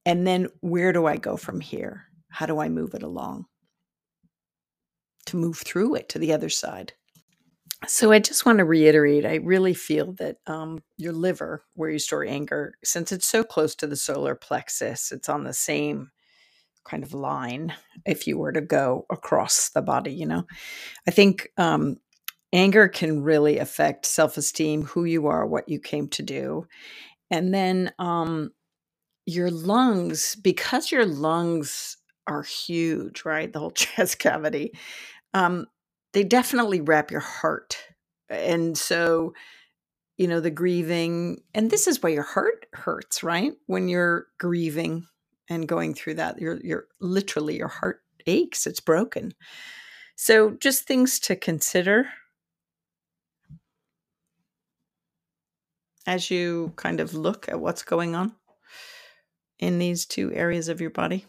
And 0.06 0.26
then 0.26 0.48
where 0.60 0.92
do 0.92 1.04
I 1.06 1.16
go 1.16 1.36
from 1.36 1.60
here? 1.60 2.06
How 2.34 2.46
do 2.46 2.58
I 2.58 2.68
move 2.68 2.94
it 2.94 3.04
along? 3.04 3.46
To 5.26 5.36
move 5.36 5.58
through 5.58 5.94
it 5.94 6.08
to 6.08 6.18
the 6.18 6.32
other 6.32 6.48
side. 6.48 6.92
So 7.86 8.10
I 8.10 8.18
just 8.18 8.44
want 8.44 8.58
to 8.58 8.64
reiterate 8.64 9.24
I 9.24 9.36
really 9.36 9.72
feel 9.72 10.14
that 10.14 10.38
um, 10.48 10.82
your 10.96 11.12
liver, 11.12 11.62
where 11.74 11.90
you 11.90 12.00
store 12.00 12.24
anger, 12.24 12.74
since 12.82 13.12
it's 13.12 13.26
so 13.26 13.44
close 13.44 13.76
to 13.76 13.86
the 13.86 13.94
solar 13.94 14.34
plexus, 14.34 15.12
it's 15.12 15.28
on 15.28 15.44
the 15.44 15.52
same 15.52 16.10
kind 16.84 17.04
of 17.04 17.14
line 17.14 17.72
if 18.04 18.26
you 18.26 18.36
were 18.36 18.52
to 18.52 18.60
go 18.60 19.06
across 19.10 19.68
the 19.68 19.82
body, 19.82 20.12
you 20.12 20.26
know. 20.26 20.44
I 21.06 21.12
think 21.12 21.50
um, 21.56 21.98
anger 22.52 22.88
can 22.88 23.22
really 23.22 23.58
affect 23.58 24.06
self 24.06 24.36
esteem, 24.36 24.82
who 24.82 25.04
you 25.04 25.28
are, 25.28 25.46
what 25.46 25.68
you 25.68 25.78
came 25.78 26.08
to 26.08 26.22
do. 26.24 26.66
And 27.30 27.54
then 27.54 27.92
um, 28.00 28.50
your 29.24 29.52
lungs, 29.52 30.34
because 30.34 30.90
your 30.90 31.06
lungs 31.06 31.96
are 32.26 32.42
huge, 32.42 33.24
right? 33.24 33.52
The 33.52 33.58
whole 33.58 33.70
chest 33.72 34.18
cavity. 34.18 34.72
Um, 35.32 35.66
they 36.12 36.24
definitely 36.24 36.80
wrap 36.80 37.10
your 37.10 37.20
heart. 37.20 37.78
And 38.28 38.76
so, 38.78 39.34
you 40.16 40.28
know, 40.28 40.40
the 40.40 40.50
grieving, 40.50 41.42
and 41.54 41.70
this 41.70 41.86
is 41.86 42.02
why 42.02 42.10
your 42.10 42.22
heart 42.22 42.66
hurts, 42.72 43.22
right? 43.22 43.52
When 43.66 43.88
you're 43.88 44.26
grieving 44.38 45.06
and 45.50 45.68
going 45.68 45.94
through 45.94 46.14
that, 46.14 46.38
you're 46.40 46.60
you're 46.62 46.86
literally 47.00 47.56
your 47.56 47.68
heart 47.68 48.00
aches, 48.26 48.66
it's 48.66 48.80
broken. 48.80 49.34
So 50.16 50.52
just 50.52 50.86
things 50.86 51.18
to 51.20 51.36
consider 51.36 52.06
as 56.06 56.30
you 56.30 56.72
kind 56.76 57.00
of 57.00 57.14
look 57.14 57.48
at 57.48 57.60
what's 57.60 57.82
going 57.82 58.14
on 58.14 58.32
in 59.58 59.78
these 59.78 60.06
two 60.06 60.32
areas 60.32 60.68
of 60.68 60.80
your 60.80 60.90
body. 60.90 61.24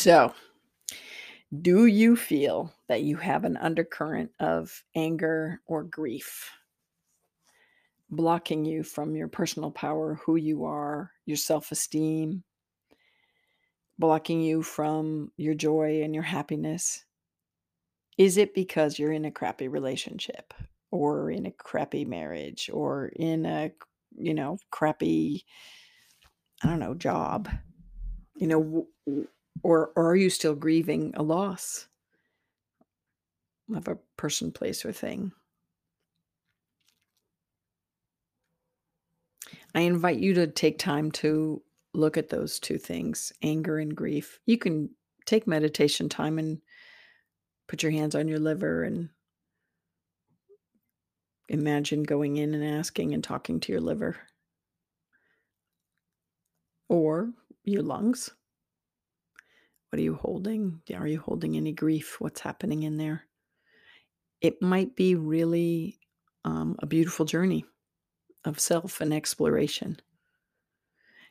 So, 0.00 0.32
do 1.60 1.84
you 1.84 2.16
feel 2.16 2.72
that 2.88 3.02
you 3.02 3.18
have 3.18 3.44
an 3.44 3.58
undercurrent 3.58 4.30
of 4.40 4.82
anger 4.96 5.60
or 5.66 5.82
grief 5.82 6.48
blocking 8.08 8.64
you 8.64 8.82
from 8.82 9.14
your 9.14 9.28
personal 9.28 9.70
power, 9.70 10.14
who 10.24 10.36
you 10.36 10.64
are, 10.64 11.10
your 11.26 11.36
self 11.36 11.70
esteem, 11.70 12.44
blocking 13.98 14.40
you 14.40 14.62
from 14.62 15.32
your 15.36 15.52
joy 15.52 16.00
and 16.02 16.14
your 16.14 16.24
happiness? 16.24 17.04
Is 18.16 18.38
it 18.38 18.54
because 18.54 18.98
you're 18.98 19.12
in 19.12 19.26
a 19.26 19.30
crappy 19.30 19.68
relationship 19.68 20.54
or 20.90 21.30
in 21.30 21.44
a 21.44 21.50
crappy 21.52 22.06
marriage 22.06 22.70
or 22.72 23.08
in 23.16 23.44
a, 23.44 23.70
you 24.16 24.32
know, 24.32 24.56
crappy, 24.70 25.44
I 26.64 26.68
don't 26.68 26.78
know, 26.78 26.94
job? 26.94 27.50
You 28.36 28.46
know, 28.46 28.86
or, 29.62 29.92
or 29.96 30.10
are 30.10 30.16
you 30.16 30.30
still 30.30 30.54
grieving 30.54 31.12
a 31.16 31.22
loss 31.22 31.86
of 33.74 33.88
a 33.88 33.98
person, 34.16 34.52
place, 34.52 34.84
or 34.84 34.92
thing? 34.92 35.32
I 39.74 39.80
invite 39.80 40.18
you 40.18 40.34
to 40.34 40.46
take 40.46 40.78
time 40.78 41.10
to 41.12 41.62
look 41.92 42.16
at 42.16 42.28
those 42.28 42.58
two 42.58 42.78
things 42.78 43.32
anger 43.42 43.78
and 43.78 43.94
grief. 43.94 44.40
You 44.46 44.58
can 44.58 44.90
take 45.26 45.46
meditation 45.46 46.08
time 46.08 46.38
and 46.38 46.60
put 47.68 47.82
your 47.82 47.92
hands 47.92 48.14
on 48.14 48.28
your 48.28 48.38
liver 48.38 48.82
and 48.82 49.10
imagine 51.48 52.02
going 52.02 52.36
in 52.36 52.54
and 52.54 52.64
asking 52.64 53.14
and 53.14 53.22
talking 53.22 53.60
to 53.60 53.72
your 53.72 53.80
liver 53.80 54.16
or 56.88 57.30
your 57.64 57.82
lungs. 57.82 58.30
What 59.90 59.98
are 59.98 60.02
you 60.02 60.14
holding? 60.14 60.82
Are 60.94 61.06
you 61.06 61.20
holding 61.20 61.56
any 61.56 61.72
grief? 61.72 62.20
What's 62.20 62.40
happening 62.40 62.84
in 62.84 62.96
there? 62.96 63.24
It 64.40 64.62
might 64.62 64.94
be 64.94 65.16
really 65.16 65.98
um, 66.44 66.76
a 66.78 66.86
beautiful 66.86 67.26
journey 67.26 67.64
of 68.44 68.60
self 68.60 69.00
and 69.00 69.12
exploration. 69.12 69.98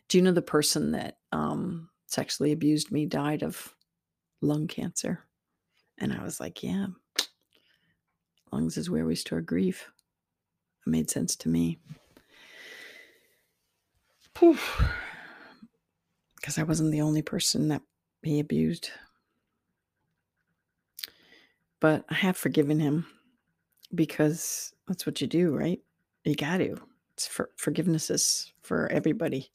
Do 0.10 0.18
you 0.18 0.24
know 0.24 0.34
the 0.34 0.42
person 0.42 0.92
that 0.92 1.20
um, 1.32 1.90
sexually 2.08 2.52
abused 2.52 2.92
me 2.92 3.06
died 3.06 3.44
of 3.44 3.74
lung 4.42 4.68
cancer? 4.68 5.24
And 5.98 6.12
I 6.12 6.22
was 6.24 6.40
like, 6.40 6.62
yeah, 6.62 6.88
lungs 8.52 8.78
is 8.78 8.90
where 8.90 9.06
we 9.06 9.16
store 9.16 9.42
grief. 9.42 9.90
It 10.86 10.90
made 10.90 11.10
sense 11.10 11.36
to 11.38 11.50
me. 11.50 11.80
Because 14.34 14.58
I 16.58 16.64
wasn't 16.64 16.92
the 16.92 17.02
only 17.02 17.22
person 17.22 17.70
that 17.70 17.82
he 18.24 18.40
abused. 18.40 18.90
But 21.80 22.06
I 22.10 22.16
have 22.16 22.38
forgiven 22.38 22.80
him 22.80 23.06
because 23.96 24.74
that's 24.88 25.06
what 25.06 25.22
you 25.22 25.28
do, 25.28 25.56
right? 25.56 25.80
You 26.26 26.36
got 26.36 26.58
to. 26.58 26.78
It's 27.14 27.28
for 27.28 27.50
forgiveness 27.56 28.10
is 28.10 28.52
for 28.62 28.88
everybody. 28.92 29.50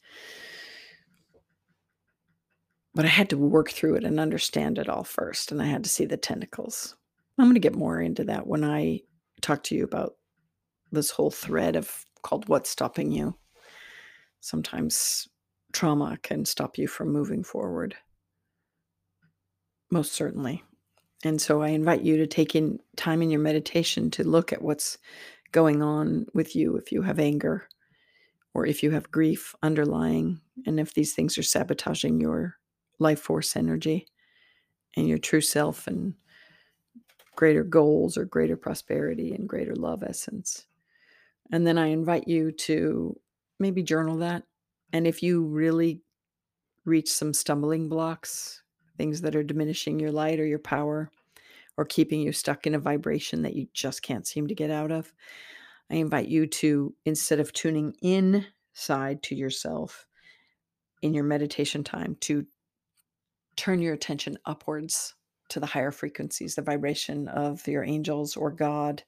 But 2.94 3.05
I 3.05 3.09
had 3.09 3.31
to 3.31 3.38
work 3.38 3.70
through 3.70 3.96
it 3.96 4.05
and 4.05 4.20
understand 4.20 4.79
it 4.79 4.88
all 4.88 5.05
first, 5.05 5.50
and 5.50 5.61
I 5.61 5.66
had 5.66 5.83
to 5.85 5.90
see 5.90 6.05
the 6.05 6.16
tentacles. 6.16 6.96
I'm 7.38 7.46
going 7.46 7.55
to 7.55 7.61
get 7.61 7.74
more 7.74 8.00
into 8.00 8.24
that 8.24 8.46
when 8.46 8.64
I 8.64 9.00
talk 9.40 9.62
to 9.64 9.74
you 9.74 9.85
about 9.85 10.14
this 10.92 11.11
whole 11.11 11.31
thread 11.31 11.74
of 11.74 12.05
called 12.22 12.48
what's 12.48 12.70
stopping 12.70 13.11
you. 13.11 13.35
Sometimes 14.40 15.29
trauma 15.72 16.18
can 16.22 16.44
stop 16.44 16.79
you 16.79 16.87
from 16.87 17.12
moving 17.12 17.42
forward. 17.42 17.96
Most 19.90 20.12
certainly. 20.12 20.62
And 21.25 21.40
so 21.40 21.62
I 21.62 21.68
invite 21.68 22.03
you 22.03 22.16
to 22.18 22.27
take 22.27 22.55
in 22.55 22.81
time 22.97 23.23
in 23.23 23.31
your 23.31 23.40
meditation 23.40 24.11
to 24.12 24.25
look 24.25 24.53
at 24.53 24.62
what's 24.62 24.99
going 25.53 25.83
on 25.83 26.27
with 26.35 26.57
you 26.57 26.77
if 26.77 26.92
you 26.92 27.03
have 27.03 27.18
anger 27.18 27.66
or 28.55 28.66
if 28.66 28.83
you 28.83 28.90
have 28.92 29.11
grief 29.11 29.55
underlying, 29.62 30.40
and 30.66 30.79
if 30.79 30.94
these 30.94 31.12
things 31.12 31.37
are 31.37 31.42
sabotaging 31.42 32.20
your 32.20 32.57
life 33.01 33.20
force 33.20 33.57
energy 33.57 34.07
and 34.97 35.09
your 35.09 35.18
true 35.18 35.40
self 35.40 35.87
and 35.88 36.14
greater 37.37 37.64
goals 37.64 38.16
or 38.16 38.25
greater 38.25 38.57
prosperity 38.57 39.33
and 39.33 39.49
greater 39.49 39.75
love 39.75 40.03
essence. 40.05 40.66
And 41.51 41.66
then 41.66 41.79
I 41.79 41.88
invite 41.88 42.29
you 42.29 42.53
to 42.53 43.18
maybe 43.59 43.83
journal 43.83 44.18
that. 44.18 44.44
And 44.92 45.07
if 45.07 45.23
you 45.23 45.44
really 45.44 46.03
reach 46.85 47.12
some 47.12 47.35
stumbling 47.35 47.88
blocks, 47.88 48.62
things 48.97 49.21
that 49.23 49.37
are 49.37 49.43
diminishing 49.43 49.99
your 49.99 50.13
light 50.13 50.41
or 50.41 50.47
your 50.47 50.59
power 50.59 51.11
or 51.77 51.85
keeping 51.85 52.21
you 52.21 52.33
stuck 52.33 52.67
in 52.67 52.75
a 52.75 52.79
vibration 52.79 53.43
that 53.43 53.55
you 53.55 53.67
just 53.73 54.03
can't 54.03 54.27
seem 54.27 54.47
to 54.47 54.55
get 54.55 54.71
out 54.71 54.93
of, 54.93 55.13
I 55.91 55.97
invite 55.97 56.29
you 56.29 56.47
to, 56.47 56.95
instead 57.05 57.41
of 57.41 57.53
tuning 57.53 57.95
inside 58.03 59.23
to 59.25 59.35
yourself 59.35 60.07
in 61.03 61.15
your 61.15 61.25
meditation 61.25 61.85
time, 61.85 62.17
to 62.21 62.47
turn 63.57 63.81
your 63.81 63.95
attention 63.95 64.39
upwards 64.47 65.15
to 65.49 65.61
the 65.61 65.67
higher 65.67 65.91
frequencies, 65.91 66.55
the 66.55 66.63
vibration 66.63 67.29
of 67.29 67.67
your 67.67 67.85
angels 67.85 68.37
or 68.37 68.51
God, 68.51 69.03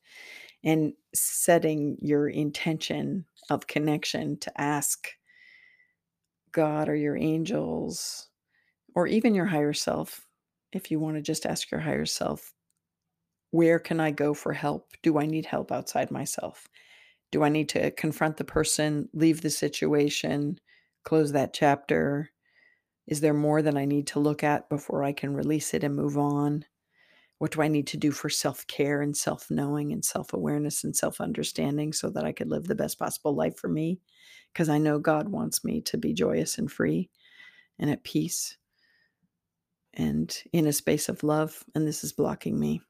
and 0.65 0.93
setting 1.15 1.97
your 2.01 2.29
intention 2.29 3.25
of 3.51 3.67
connection 3.67 4.37
to 4.39 4.61
ask 4.61 5.09
God 6.53 6.89
or 6.89 6.97
your 6.97 7.17
angels 7.17 8.29
or 8.97 9.07
even 9.07 9.35
your 9.35 9.45
higher 9.45 9.75
self, 9.75 10.27
if 10.73 10.91
you 10.91 10.99
want 10.99 11.17
to 11.17 11.23
just 11.23 11.45
ask 11.45 11.71
your 11.71 11.81
higher 11.81 12.07
self, 12.07 12.55
where 13.51 13.79
can 13.79 14.01
I 14.01 14.11
go 14.11 14.33
for 14.33 14.55
help? 14.55 14.89
Do 15.03 15.19
I 15.19 15.27
need 15.27 15.45
help 15.45 15.71
outside 15.71 16.11
myself? 16.11 16.67
Do 17.31 17.43
I 17.43 17.51
need 17.51 17.69
to 17.71 17.91
confront 17.93 18.39
the 18.39 18.45
person, 18.45 19.09
leave 19.13 19.43
the 19.43 19.51
situation, 19.51 20.59
close 21.05 21.33
that 21.33 21.53
chapter? 21.53 22.31
Is 23.07 23.21
there 23.21 23.35
more 23.35 23.61
that 23.61 23.77
I 23.77 23.85
need 23.85 24.07
to 24.09 24.19
look 24.19 24.43
at 24.43 24.69
before 24.71 25.05
I 25.05 25.13
can 25.13 25.35
release 25.35 25.75
it 25.75 25.85
and 25.85 25.95
move 25.95 26.17
on? 26.17 26.65
What 27.39 27.53
do 27.53 27.61
I 27.61 27.69
need 27.69 27.87
to 27.89 27.99
do 27.99 28.11
for 28.13 28.31
self 28.31 28.67
care 28.67 29.03
and 29.03 29.15
self 29.15 29.51
knowing 29.51 29.93
and 29.93 30.03
self 30.03 30.33
awareness 30.33 30.85
and 30.85 30.97
self 30.97 31.21
understanding 31.21 31.93
so 31.93 32.09
that 32.11 32.25
I 32.25 32.33
could 32.33 32.49
live 32.49 32.65
the 32.65 32.75
best 32.75 32.99
possible 32.99 33.35
life 33.35 33.59
for 33.59 33.69
me? 33.69 34.01
Because 34.53 34.71
I 34.71 34.79
know 34.79 34.99
God 34.99 35.29
wants 35.29 35.65
me 35.65 35.83
to 35.83 35.99
be 35.99 36.15
joyous 36.15 36.57
and 36.57 36.73
free 36.73 37.11
and 37.79 37.91
at 37.91 38.03
peace 38.03 38.57
and 39.97 40.43
in 40.53 40.67
a 40.67 40.73
space 40.73 41.09
of 41.09 41.23
love. 41.23 41.65
And 41.75 41.87
this 41.87 42.05
is 42.05 42.13
blocking 42.13 42.59
me. 42.59 42.83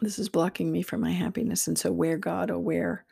This 0.00 0.18
is 0.18 0.28
blocking 0.28 0.72
me 0.72 0.82
from 0.82 1.00
my 1.00 1.12
happiness. 1.12 1.66
And 1.66 1.78
so, 1.78 1.92
where, 1.92 2.16
God, 2.16 2.50
oh, 2.50 2.58
where 2.58 3.04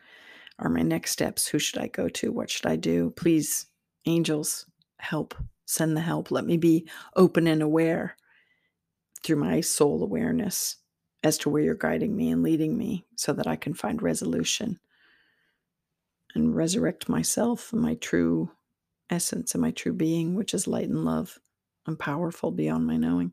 are 0.58 0.70
my 0.70 0.82
next 0.82 1.12
steps? 1.12 1.46
Who 1.48 1.58
should 1.58 1.80
I 1.80 1.88
go 1.88 2.08
to? 2.08 2.32
What 2.32 2.50
should 2.50 2.66
I 2.66 2.76
do? 2.76 3.10
Please, 3.10 3.66
angels, 4.06 4.66
help. 4.98 5.34
Send 5.66 5.96
the 5.96 6.00
help. 6.00 6.30
Let 6.30 6.44
me 6.44 6.56
be 6.56 6.88
open 7.16 7.46
and 7.46 7.62
aware 7.62 8.16
through 9.22 9.36
my 9.36 9.60
soul 9.60 10.02
awareness 10.02 10.76
as 11.22 11.38
to 11.38 11.48
where 11.48 11.62
you're 11.62 11.74
guiding 11.74 12.16
me 12.16 12.30
and 12.30 12.42
leading 12.42 12.76
me 12.76 13.04
so 13.16 13.32
that 13.32 13.46
I 13.46 13.56
can 13.56 13.74
find 13.74 14.02
resolution 14.02 14.80
and 16.34 16.56
resurrect 16.56 17.08
myself 17.08 17.72
and 17.72 17.80
my 17.80 17.94
true 17.94 18.50
essence 19.08 19.54
and 19.54 19.62
my 19.62 19.70
true 19.70 19.92
being, 19.92 20.34
which 20.34 20.52
is 20.52 20.66
light 20.66 20.88
and 20.88 21.04
love. 21.04 21.38
I'm 21.86 21.96
powerful 21.96 22.50
beyond 22.50 22.86
my 22.86 22.96
knowing. 22.96 23.32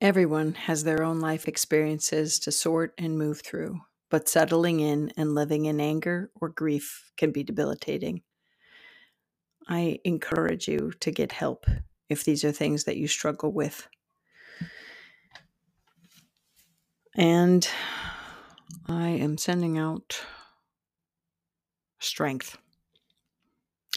Everyone 0.00 0.52
has 0.52 0.84
their 0.84 1.02
own 1.02 1.20
life 1.20 1.48
experiences 1.48 2.38
to 2.40 2.52
sort 2.52 2.92
and 2.98 3.16
move 3.16 3.40
through, 3.40 3.80
but 4.10 4.28
settling 4.28 4.80
in 4.80 5.10
and 5.16 5.34
living 5.34 5.64
in 5.64 5.80
anger 5.80 6.30
or 6.40 6.50
grief 6.50 7.10
can 7.16 7.32
be 7.32 7.42
debilitating. 7.42 8.22
I 9.66 9.98
encourage 10.04 10.68
you 10.68 10.92
to 11.00 11.10
get 11.10 11.32
help 11.32 11.64
if 12.10 12.22
these 12.22 12.44
are 12.44 12.52
things 12.52 12.84
that 12.84 12.98
you 12.98 13.08
struggle 13.08 13.50
with. 13.50 13.88
And 17.16 17.66
I 18.86 19.08
am 19.08 19.38
sending 19.38 19.78
out 19.78 20.20
strength 22.04 22.56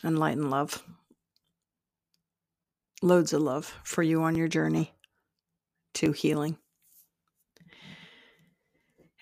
and 0.03 0.17
light 0.17 0.37
and 0.37 0.49
love. 0.49 0.83
Loads 3.01 3.33
of 3.33 3.41
love 3.41 3.75
for 3.83 4.01
you 4.01 4.23
on 4.23 4.35
your 4.35 4.47
journey 4.47 4.93
to 5.95 6.11
healing. 6.11 6.57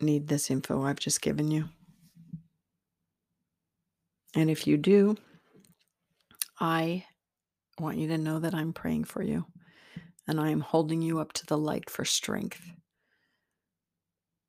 need 0.00 0.26
this 0.28 0.50
info 0.50 0.82
I've 0.82 0.98
just 0.98 1.22
given 1.22 1.50
you. 1.50 1.68
And 4.34 4.50
if 4.50 4.66
you 4.66 4.76
do, 4.76 5.16
I 6.58 7.04
want 7.78 7.98
you 7.98 8.08
to 8.08 8.18
know 8.18 8.40
that 8.40 8.54
I'm 8.54 8.72
praying 8.72 9.04
for 9.04 9.22
you 9.22 9.46
and 10.26 10.40
I 10.40 10.50
am 10.50 10.60
holding 10.60 11.02
you 11.02 11.18
up 11.18 11.32
to 11.34 11.46
the 11.46 11.58
light 11.58 11.90
for 11.90 12.04
strength 12.04 12.72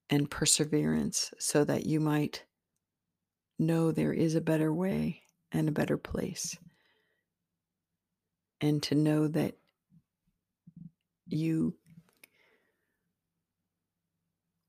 and 0.10 0.30
perseverance 0.30 1.34
so 1.40 1.64
that 1.64 1.86
you 1.86 2.00
might 2.00 2.44
know 3.58 3.92
there 3.92 4.14
is 4.14 4.36
a 4.36 4.42
better 4.42 4.74
way 4.74 5.24
and 5.52 5.68
a 5.68 5.74
better 5.74 5.98
place. 5.98 6.58
And 8.62 8.82
to 8.84 8.96
know 8.96 9.28
that 9.28 9.56
you 11.28 11.76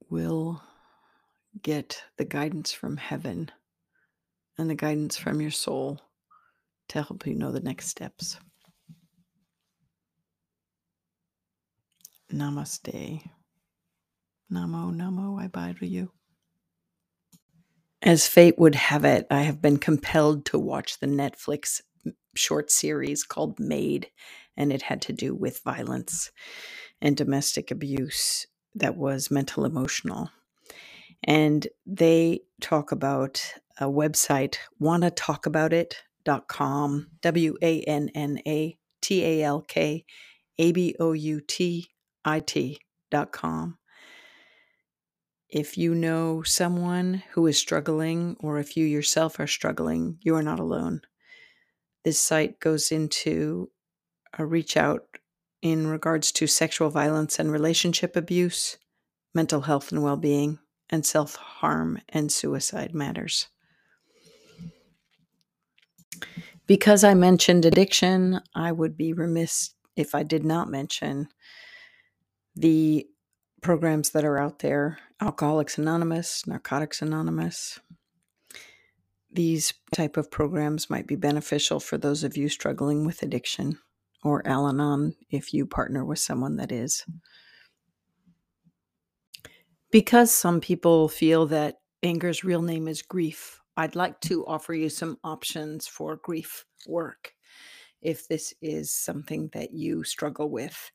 will 0.08 0.62
get 1.62 2.02
the 2.16 2.24
guidance 2.24 2.72
from 2.72 2.96
heaven 2.96 3.50
and 4.58 4.68
the 4.68 4.74
guidance 4.74 5.16
from 5.16 5.40
your 5.40 5.50
soul 5.50 6.00
to 6.88 7.02
help 7.02 7.26
you 7.26 7.34
know 7.34 7.52
the 7.52 7.60
next 7.60 7.88
steps. 7.88 8.38
Namaste. 12.32 13.22
Namo, 14.52 14.94
Namo, 14.94 15.40
I 15.40 15.48
bow 15.48 15.72
to 15.72 15.86
you. 15.86 16.10
As 18.02 18.28
fate 18.28 18.58
would 18.58 18.74
have 18.74 19.04
it, 19.04 19.26
I 19.30 19.42
have 19.42 19.62
been 19.62 19.78
compelled 19.78 20.44
to 20.46 20.58
watch 20.58 21.00
the 21.00 21.06
Netflix 21.06 21.80
short 22.34 22.70
series 22.70 23.24
called 23.24 23.58
Maid, 23.58 24.10
and 24.56 24.72
it 24.72 24.82
had 24.82 25.00
to 25.02 25.12
do 25.12 25.34
with 25.34 25.62
violence 25.62 26.30
and 27.00 27.16
domestic 27.16 27.70
abuse 27.70 28.46
that 28.74 28.96
was 28.96 29.30
mental 29.30 29.64
emotional. 29.64 30.30
And 31.22 31.66
they 31.86 32.40
talk 32.60 32.92
about 32.92 33.42
a 33.78 33.86
website, 33.86 34.56
wanna 34.78 35.10
talk 35.10 35.46
about 35.46 35.70
wannatalkaboutit.com, 35.72 37.06
W 37.22 37.56
A 37.62 37.80
N 37.82 38.10
N 38.14 38.38
A 38.46 38.78
T 39.00 39.24
A 39.24 39.42
L 39.42 39.60
K 39.62 40.04
A 40.58 40.72
B 40.72 40.94
O 41.00 41.12
U 41.12 41.40
T 41.40 41.88
it.com. 42.26 43.78
If 45.48 45.78
you 45.78 45.94
know 45.94 46.42
someone 46.42 47.22
who 47.32 47.46
is 47.46 47.58
struggling, 47.58 48.36
or 48.40 48.58
if 48.58 48.76
you 48.76 48.86
yourself 48.86 49.38
are 49.38 49.46
struggling, 49.46 50.18
you 50.20 50.34
are 50.34 50.42
not 50.42 50.58
alone. 50.58 51.02
This 52.04 52.18
site 52.18 52.58
goes 52.60 52.90
into 52.90 53.70
a 54.36 54.44
reach 54.44 54.76
out 54.76 55.06
in 55.62 55.86
regards 55.86 56.32
to 56.32 56.46
sexual 56.46 56.90
violence 56.90 57.38
and 57.38 57.50
relationship 57.52 58.16
abuse, 58.16 58.76
mental 59.34 59.62
health 59.62 59.92
and 59.92 60.02
well 60.02 60.16
being, 60.16 60.58
and 60.90 61.06
self 61.06 61.36
harm 61.36 62.00
and 62.08 62.30
suicide 62.30 62.94
matters. 62.94 63.48
Because 66.66 67.04
I 67.04 67.14
mentioned 67.14 67.64
addiction, 67.64 68.40
I 68.54 68.72
would 68.72 68.96
be 68.96 69.12
remiss 69.12 69.74
if 69.96 70.14
I 70.14 70.22
did 70.22 70.44
not 70.44 70.68
mention 70.68 71.28
the 72.54 73.06
programs 73.62 74.10
that 74.10 74.24
are 74.24 74.38
out 74.38 74.58
there 74.58 74.98
alcoholics 75.20 75.78
anonymous 75.78 76.46
narcotics 76.46 77.00
anonymous. 77.00 77.80
These 79.32 79.72
type 79.92 80.16
of 80.16 80.30
programs 80.30 80.90
might 80.90 81.06
be 81.06 81.16
beneficial 81.16 81.80
for 81.80 81.98
those 81.98 82.22
of 82.22 82.36
you 82.36 82.48
struggling 82.48 83.04
with 83.04 83.22
addiction 83.22 83.78
or 84.22 84.46
al-anon 84.46 85.16
if 85.30 85.52
you 85.52 85.66
partner 85.66 86.04
with 86.04 86.18
someone 86.18 86.56
that 86.56 86.70
is. 86.70 87.04
Because 89.90 90.34
some 90.34 90.60
people 90.60 91.08
feel 91.08 91.46
that 91.46 91.78
anger's 92.04 92.44
real 92.44 92.60
name 92.60 92.86
is 92.86 93.00
grief 93.00 93.60
i'd 93.78 93.96
like 93.96 94.20
to 94.20 94.44
offer 94.46 94.74
you 94.74 94.90
some 94.90 95.16
options 95.24 95.86
for 95.86 96.16
grief 96.16 96.66
work 96.86 97.32
if 98.02 98.28
this 98.28 98.52
is 98.60 98.92
something 98.92 99.48
that 99.54 99.72
you 99.72 100.04
struggle 100.04 100.50
with 100.50 100.90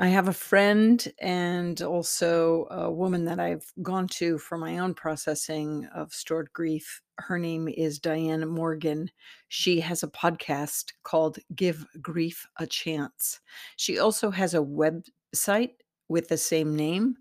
I 0.00 0.06
have 0.08 0.28
a 0.28 0.32
friend 0.32 1.12
and 1.18 1.82
also 1.82 2.68
a 2.70 2.88
woman 2.88 3.24
that 3.24 3.40
I've 3.40 3.72
gone 3.82 4.06
to 4.08 4.38
for 4.38 4.56
my 4.56 4.78
own 4.78 4.94
processing 4.94 5.88
of 5.92 6.12
stored 6.12 6.52
grief. 6.52 7.02
Her 7.18 7.36
name 7.36 7.66
is 7.66 7.98
Diane 7.98 8.48
Morgan. 8.48 9.10
She 9.48 9.80
has 9.80 10.04
a 10.04 10.08
podcast 10.08 10.92
called 11.02 11.40
Give 11.56 11.84
Grief 12.00 12.46
a 12.58 12.66
Chance. 12.66 13.40
She 13.74 13.98
also 13.98 14.30
has 14.30 14.54
a 14.54 14.58
website 14.58 15.72
with 16.08 16.28
the 16.28 16.38
same 16.38 16.76
name 16.76 17.16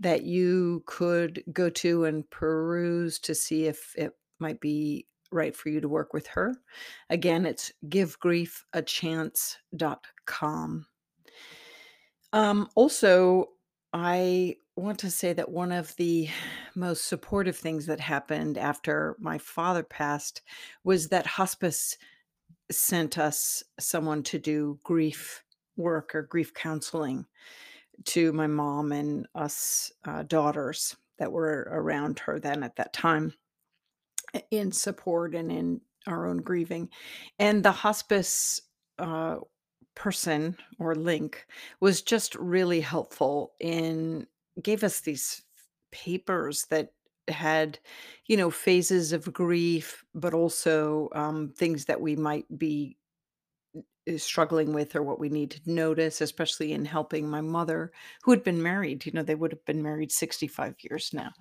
that 0.00 0.22
you 0.22 0.84
could 0.86 1.44
go 1.52 1.68
to 1.68 2.06
and 2.06 2.30
peruse 2.30 3.18
to 3.18 3.34
see 3.34 3.66
if 3.66 3.92
it 3.94 4.12
might 4.38 4.60
be 4.60 5.06
right 5.30 5.54
for 5.54 5.68
you 5.68 5.82
to 5.82 5.88
work 5.88 6.14
with 6.14 6.26
her. 6.28 6.54
Again, 7.10 7.44
it's 7.44 7.70
givegriefachance.com. 7.88 10.86
Um, 12.36 12.68
also, 12.74 13.46
I 13.94 14.56
want 14.76 14.98
to 14.98 15.10
say 15.10 15.32
that 15.32 15.50
one 15.50 15.72
of 15.72 15.96
the 15.96 16.28
most 16.74 17.06
supportive 17.06 17.56
things 17.56 17.86
that 17.86 17.98
happened 17.98 18.58
after 18.58 19.16
my 19.18 19.38
father 19.38 19.82
passed 19.82 20.42
was 20.84 21.08
that 21.08 21.26
hospice 21.26 21.96
sent 22.70 23.16
us 23.16 23.62
someone 23.80 24.22
to 24.24 24.38
do 24.38 24.78
grief 24.84 25.42
work 25.78 26.14
or 26.14 26.24
grief 26.24 26.52
counseling 26.52 27.24
to 28.04 28.34
my 28.34 28.46
mom 28.46 28.92
and 28.92 29.26
us 29.34 29.90
uh, 30.04 30.22
daughters 30.24 30.94
that 31.18 31.32
were 31.32 31.66
around 31.70 32.18
her 32.18 32.38
then 32.38 32.62
at 32.62 32.76
that 32.76 32.92
time 32.92 33.32
in 34.50 34.70
support 34.70 35.34
and 35.34 35.50
in 35.50 35.80
our 36.06 36.26
own 36.26 36.36
grieving. 36.36 36.90
And 37.38 37.64
the 37.64 37.72
hospice 37.72 38.60
uh, 38.98 39.36
person 39.96 40.56
or 40.78 40.94
link 40.94 41.46
was 41.80 42.02
just 42.02 42.34
really 42.36 42.80
helpful 42.80 43.54
in 43.60 44.26
gave 44.62 44.84
us 44.84 45.00
these 45.00 45.42
papers 45.90 46.66
that 46.70 46.92
had 47.28 47.78
you 48.26 48.36
know 48.36 48.50
phases 48.50 49.12
of 49.12 49.32
grief 49.32 50.04
but 50.14 50.32
also 50.32 51.08
um, 51.14 51.52
things 51.56 51.86
that 51.86 52.00
we 52.00 52.14
might 52.14 52.46
be 52.56 52.96
struggling 54.16 54.72
with 54.72 54.94
or 54.94 55.02
what 55.02 55.18
we 55.18 55.28
need 55.28 55.50
to 55.50 55.60
notice, 55.70 56.20
especially 56.20 56.72
in 56.72 56.84
helping 56.84 57.28
my 57.28 57.40
mother, 57.40 57.90
who 58.22 58.30
had 58.30 58.44
been 58.44 58.62
married. 58.62 59.04
You 59.04 59.12
know, 59.12 59.22
they 59.22 59.34
would 59.34 59.50
have 59.52 59.64
been 59.64 59.82
married 59.82 60.12
65 60.12 60.76
years 60.80 61.10
now. 61.12 61.32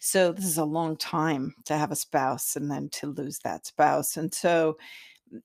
So 0.00 0.32
this 0.32 0.44
is 0.44 0.58
a 0.58 0.64
long 0.64 0.96
time 0.96 1.54
to 1.64 1.76
have 1.76 1.90
a 1.90 1.96
spouse 1.96 2.56
and 2.56 2.70
then 2.70 2.90
to 2.90 3.06
lose 3.08 3.38
that 3.38 3.66
spouse. 3.66 4.16
And 4.16 4.32
so, 4.34 4.76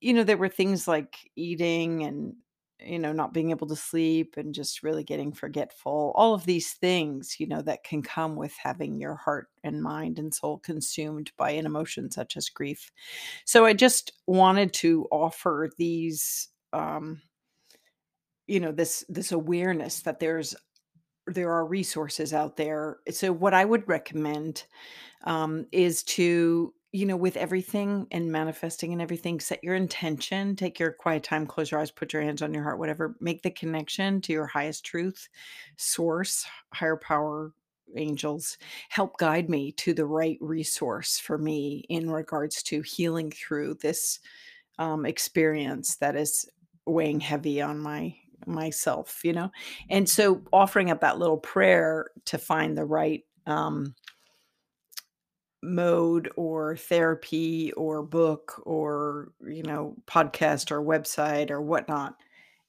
you 0.01 0.13
know, 0.13 0.23
there 0.23 0.37
were 0.37 0.49
things 0.49 0.87
like 0.87 1.15
eating 1.35 2.03
and, 2.03 2.33
you 2.79 2.99
know, 2.99 3.11
not 3.11 3.33
being 3.33 3.51
able 3.51 3.67
to 3.67 3.75
sleep 3.75 4.35
and 4.37 4.53
just 4.53 4.83
really 4.83 5.03
getting 5.03 5.31
forgetful. 5.31 6.11
All 6.15 6.33
of 6.33 6.45
these 6.45 6.73
things, 6.73 7.37
you 7.39 7.47
know, 7.47 7.61
that 7.61 7.83
can 7.83 8.01
come 8.01 8.35
with 8.35 8.53
having 8.61 8.99
your 8.99 9.15
heart 9.15 9.47
and 9.63 9.81
mind 9.81 10.19
and 10.19 10.33
soul 10.33 10.59
consumed 10.59 11.31
by 11.37 11.51
an 11.51 11.65
emotion 11.65 12.11
such 12.11 12.37
as 12.37 12.49
grief. 12.49 12.91
So 13.45 13.65
I 13.65 13.73
just 13.73 14.11
wanted 14.27 14.73
to 14.73 15.07
offer 15.11 15.69
these 15.77 16.49
um, 16.73 17.21
you 18.47 18.59
know 18.59 18.71
this 18.71 19.03
this 19.09 19.31
awareness 19.31 20.01
that 20.01 20.19
there's 20.19 20.55
there 21.27 21.51
are 21.51 21.65
resources 21.65 22.33
out 22.33 22.55
there 22.55 22.97
so 23.09 23.31
what 23.31 23.53
i 23.53 23.65
would 23.65 23.87
recommend 23.87 24.65
um, 25.23 25.65
is 25.71 26.03
to 26.03 26.71
you 26.95 27.05
know 27.05 27.17
with 27.17 27.35
everything 27.35 28.07
and 28.11 28.31
manifesting 28.31 28.93
and 28.93 29.01
everything 29.01 29.39
set 29.39 29.63
your 29.63 29.75
intention 29.75 30.55
take 30.55 30.79
your 30.79 30.91
quiet 30.91 31.23
time 31.23 31.45
close 31.45 31.69
your 31.69 31.79
eyes 31.79 31.91
put 31.91 32.13
your 32.13 32.21
hands 32.21 32.41
on 32.41 32.53
your 32.53 32.63
heart 32.63 32.79
whatever 32.79 33.15
make 33.19 33.41
the 33.41 33.51
connection 33.51 34.21
to 34.21 34.31
your 34.31 34.47
highest 34.47 34.85
truth 34.85 35.27
source 35.75 36.45
higher 36.73 36.95
power 36.95 37.51
angels 37.97 38.57
help 38.89 39.17
guide 39.17 39.49
me 39.49 39.71
to 39.73 39.93
the 39.93 40.05
right 40.05 40.37
resource 40.39 41.19
for 41.19 41.37
me 41.37 41.83
in 41.89 42.09
regards 42.09 42.63
to 42.63 42.81
healing 42.81 43.29
through 43.29 43.73
this 43.75 44.19
um, 44.79 45.05
experience 45.05 45.97
that 45.97 46.15
is 46.15 46.49
weighing 46.85 47.19
heavy 47.19 47.61
on 47.61 47.79
my 47.79 48.15
myself, 48.45 49.23
you 49.23 49.33
know? 49.33 49.51
And 49.89 50.07
so 50.07 50.41
offering 50.51 50.91
up 50.91 51.01
that 51.01 51.17
little 51.17 51.37
prayer 51.37 52.07
to 52.25 52.37
find 52.37 52.77
the 52.77 52.85
right 52.85 53.23
um 53.47 53.93
mode 55.65 56.31
or 56.35 56.77
therapy 56.77 57.71
or 57.73 58.03
book 58.03 58.61
or 58.65 59.31
you 59.45 59.63
know 59.63 59.95
podcast 60.07 60.71
or 60.71 60.81
website 60.81 61.49
or 61.49 61.61
whatnot 61.61 62.15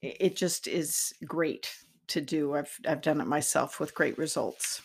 it, 0.03 0.36
just 0.36 0.66
is 0.66 1.12
great 1.24 1.70
to 2.07 2.20
do 2.20 2.55
i've 2.55 2.78
i've 2.88 3.01
done 3.01 3.20
it 3.20 3.26
myself 3.26 3.80
with 3.80 3.94
great 3.94 4.16
results 4.18 4.82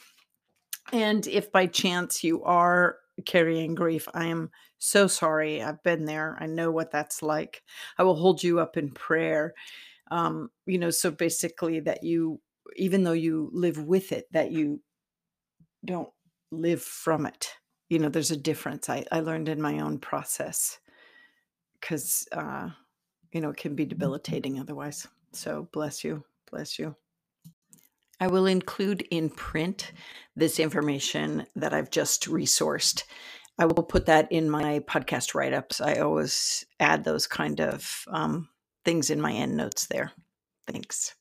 and 0.91 1.27
if 1.27 1.51
by 1.51 1.67
chance 1.67 2.23
you 2.23 2.43
are 2.43 2.97
carrying 3.25 3.75
grief. 3.75 4.07
I 4.13 4.25
am 4.25 4.49
so 4.79 5.07
sorry. 5.07 5.61
I've 5.61 5.81
been 5.83 6.05
there. 6.05 6.37
I 6.39 6.47
know 6.47 6.71
what 6.71 6.91
that's 6.91 7.21
like. 7.21 7.61
I 7.97 8.03
will 8.03 8.15
hold 8.15 8.43
you 8.43 8.59
up 8.59 8.77
in 8.77 8.91
prayer. 8.91 9.53
Um, 10.09 10.49
you 10.65 10.77
know, 10.77 10.89
so 10.89 11.11
basically 11.11 11.79
that 11.81 12.03
you 12.03 12.41
even 12.77 13.03
though 13.03 13.11
you 13.11 13.49
live 13.53 13.77
with 13.83 14.11
it, 14.11 14.25
that 14.31 14.51
you 14.51 14.81
don't 15.83 16.09
live 16.51 16.81
from 16.81 17.25
it. 17.25 17.53
You 17.91 17.99
know, 17.99 18.07
there's 18.07 18.31
a 18.31 18.37
difference. 18.37 18.89
I, 18.89 19.03
I 19.11 19.19
learned 19.19 19.49
in 19.49 19.61
my 19.61 19.79
own 19.79 19.99
process 19.99 20.79
because 21.79 22.25
uh, 22.31 22.69
you 23.33 23.41
know, 23.41 23.49
it 23.49 23.57
can 23.57 23.75
be 23.75 23.85
debilitating 23.85 24.59
otherwise. 24.59 25.07
So 25.33 25.67
bless 25.73 26.01
you. 26.01 26.23
Bless 26.49 26.77
you. 26.79 26.95
I 28.21 28.27
will 28.27 28.45
include 28.45 29.01
in 29.11 29.29
print 29.29 29.91
this 30.37 30.57
information 30.57 31.45
that 31.57 31.73
I've 31.73 31.89
just 31.89 32.29
resourced. 32.29 33.03
I 33.57 33.65
will 33.65 33.83
put 33.83 34.05
that 34.05 34.31
in 34.31 34.49
my 34.49 34.79
podcast 34.79 35.33
write 35.33 35.53
ups. 35.53 35.81
I 35.81 35.95
always 35.95 36.65
add 36.79 37.03
those 37.03 37.27
kind 37.27 37.59
of 37.59 38.05
um, 38.07 38.47
things 38.85 39.09
in 39.09 39.19
my 39.19 39.33
end 39.33 39.57
notes 39.57 39.87
there. 39.87 40.11
Thanks. 40.65 41.15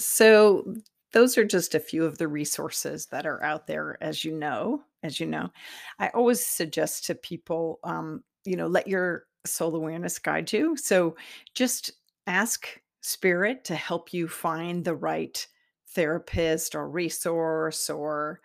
So, 0.00 0.74
those 1.12 1.38
are 1.38 1.44
just 1.44 1.74
a 1.74 1.80
few 1.80 2.04
of 2.04 2.18
the 2.18 2.28
resources 2.28 3.06
that 3.06 3.26
are 3.26 3.42
out 3.42 3.66
there, 3.66 3.96
as 4.00 4.24
you 4.24 4.32
know. 4.32 4.82
As 5.06 5.20
you 5.20 5.26
know, 5.26 5.50
I 5.98 6.08
always 6.08 6.44
suggest 6.44 7.06
to 7.06 7.14
people, 7.14 7.80
um, 7.84 8.24
you 8.44 8.56
know, 8.56 8.66
let 8.66 8.88
your 8.88 9.24
soul 9.46 9.74
awareness 9.76 10.18
guide 10.18 10.52
you. 10.52 10.76
So, 10.76 11.16
just 11.54 11.92
ask 12.26 12.80
spirit 13.02 13.64
to 13.66 13.76
help 13.76 14.12
you 14.12 14.28
find 14.28 14.84
the 14.84 14.96
right 14.96 15.46
therapist 15.90 16.74
or 16.74 16.88
resource 16.88 17.88
or 17.88 18.40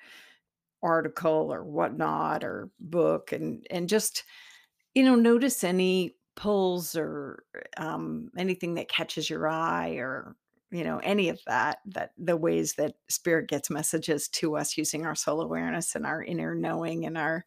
article 0.84 1.54
or 1.54 1.64
whatnot 1.64 2.44
or 2.44 2.70
book 2.80 3.32
and 3.32 3.66
and 3.70 3.88
just 3.90 4.24
you 4.96 5.04
know 5.04 5.16
notice 5.16 5.64
any 5.64 6.16
pulls 6.36 6.96
or 6.96 7.44
um, 7.78 8.32
anything 8.38 8.76
that 8.76 8.90
catches 8.90 9.30
your 9.30 9.48
eye 9.48 9.92
or 9.96 10.36
you 10.72 10.84
know 10.84 11.00
any 11.00 11.30
of 11.30 11.40
that 11.48 11.80
that 11.86 12.12
the 12.18 12.38
ways 12.38 12.76
that 12.76 12.94
spirit 13.10 13.50
gets 13.50 13.70
messages 13.70 14.28
to 14.30 14.56
us 14.56 14.78
using 14.78 15.06
our 15.06 15.16
soul 15.16 15.42
awareness 15.42 15.96
and 15.96 16.06
our 16.06 16.24
inner 16.24 16.56
knowing 16.56 17.06
and 17.06 17.18
our 17.18 17.46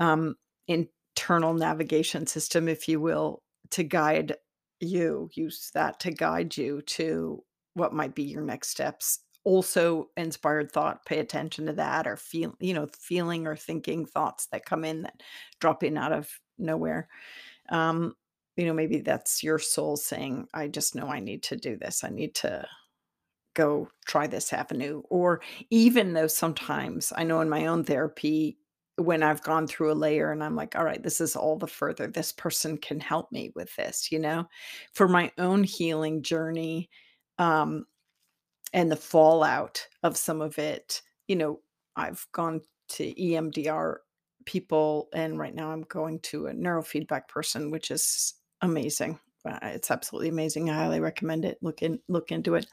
um, 0.00 0.34
internal 0.66 1.54
navigation 1.54 2.26
system 2.26 2.68
if 2.68 2.88
you 2.88 3.00
will 3.00 3.42
to 3.70 3.82
guide 3.82 4.36
you 4.80 5.28
use 5.34 5.70
that 5.74 6.00
to 6.00 6.10
guide 6.10 6.56
you 6.56 6.82
to 6.82 7.42
what 7.74 7.92
might 7.92 8.14
be 8.14 8.22
your 8.22 8.42
next 8.42 8.68
steps. 8.68 9.20
Also 9.44 10.08
inspired 10.16 10.72
thought 10.72 11.04
pay 11.04 11.18
attention 11.18 11.66
to 11.66 11.72
that 11.74 12.06
or 12.06 12.16
feel 12.16 12.54
you 12.60 12.72
know 12.72 12.88
feeling 12.98 13.46
or 13.46 13.56
thinking 13.56 14.06
thoughts 14.06 14.46
that 14.46 14.64
come 14.64 14.84
in 14.84 15.02
that 15.02 15.22
drop 15.60 15.82
in 15.82 15.98
out 15.98 16.12
of 16.12 16.30
nowhere. 16.58 17.08
Um 17.68 18.14
you 18.56 18.66
know 18.66 18.72
maybe 18.72 19.00
that's 19.00 19.42
your 19.42 19.58
soul 19.58 19.96
saying 19.96 20.46
i 20.54 20.68
just 20.68 20.94
know 20.94 21.08
i 21.08 21.20
need 21.20 21.42
to 21.42 21.56
do 21.56 21.76
this. 21.76 22.04
I 22.04 22.10
need 22.10 22.34
to 22.36 22.66
go 23.54 23.88
try 24.06 24.26
this 24.26 24.52
avenue. 24.52 25.02
Or 25.10 25.40
even 25.70 26.12
though 26.12 26.26
sometimes 26.26 27.12
i 27.16 27.24
know 27.24 27.40
in 27.40 27.48
my 27.48 27.66
own 27.66 27.84
therapy 27.84 28.58
when 28.96 29.22
i've 29.22 29.42
gone 29.42 29.66
through 29.66 29.92
a 29.92 29.94
layer 29.94 30.30
and 30.32 30.42
i'm 30.42 30.56
like 30.56 30.76
all 30.76 30.84
right 30.84 31.02
this 31.02 31.20
is 31.20 31.36
all 31.36 31.56
the 31.56 31.66
further. 31.66 32.06
This 32.06 32.32
person 32.32 32.78
can 32.78 33.00
help 33.00 33.32
me 33.32 33.52
with 33.54 33.74
this 33.76 34.10
you 34.12 34.18
know? 34.18 34.46
For 34.92 35.08
my 35.08 35.32
own 35.38 35.64
healing 35.64 36.22
journey 36.22 36.90
um 37.38 37.86
and 38.74 38.90
the 38.90 38.96
fallout 38.96 39.86
of 40.02 40.16
some 40.18 40.42
of 40.42 40.58
it. 40.58 41.00
You 41.28 41.36
know, 41.36 41.60
I've 41.96 42.26
gone 42.32 42.60
to 42.90 43.14
EMDR 43.14 43.96
people, 44.44 45.08
and 45.14 45.38
right 45.38 45.54
now 45.54 45.70
I'm 45.70 45.82
going 45.82 46.18
to 46.20 46.48
a 46.48 46.52
neurofeedback 46.52 47.28
person, 47.28 47.70
which 47.70 47.90
is 47.90 48.34
amazing. 48.64 49.18
It's 49.62 49.90
absolutely 49.90 50.30
amazing. 50.30 50.70
I 50.70 50.74
highly 50.74 51.00
recommend 51.00 51.44
it. 51.44 51.58
Look 51.60 51.82
in, 51.82 51.98
look 52.08 52.32
into 52.32 52.54
it. 52.54 52.66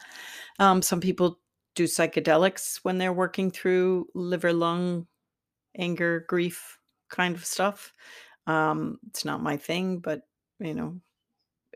Um, 0.59 0.81
some 0.81 1.01
people 1.01 1.39
do 1.75 1.85
psychedelics 1.85 2.79
when 2.83 2.97
they're 2.97 3.13
working 3.13 3.51
through 3.51 4.07
liver, 4.13 4.53
lung, 4.53 5.07
anger, 5.77 6.25
grief 6.27 6.79
kind 7.09 7.35
of 7.35 7.45
stuff. 7.45 7.93
Um, 8.47 8.99
it's 9.09 9.25
not 9.25 9.43
my 9.43 9.57
thing, 9.57 9.99
but 9.99 10.21
you 10.59 10.73
know, 10.73 10.99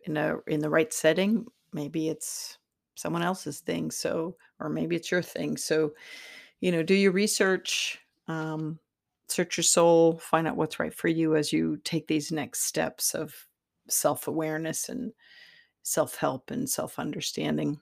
in 0.05 0.17
a 0.17 0.37
in 0.47 0.59
the 0.59 0.69
right 0.69 0.91
setting, 0.93 1.45
maybe 1.73 2.09
it's 2.09 2.57
someone 2.95 3.23
else's 3.23 3.59
thing. 3.59 3.91
So, 3.91 4.37
or 4.59 4.69
maybe 4.69 4.95
it's 4.95 5.11
your 5.11 5.21
thing. 5.21 5.57
So, 5.57 5.93
you 6.61 6.71
know, 6.71 6.83
do 6.83 6.93
your 6.93 7.11
research, 7.11 7.99
um, 8.27 8.79
search 9.27 9.57
your 9.57 9.63
soul, 9.63 10.17
find 10.17 10.47
out 10.47 10.55
what's 10.55 10.79
right 10.79 10.93
for 10.93 11.07
you 11.07 11.35
as 11.35 11.51
you 11.51 11.77
take 11.83 12.07
these 12.07 12.31
next 12.31 12.61
steps 12.61 13.13
of 13.13 13.33
self 13.89 14.27
awareness 14.27 14.89
and 14.89 15.13
self 15.83 16.15
help 16.15 16.51
and 16.51 16.69
self 16.69 16.99
understanding. 16.99 17.79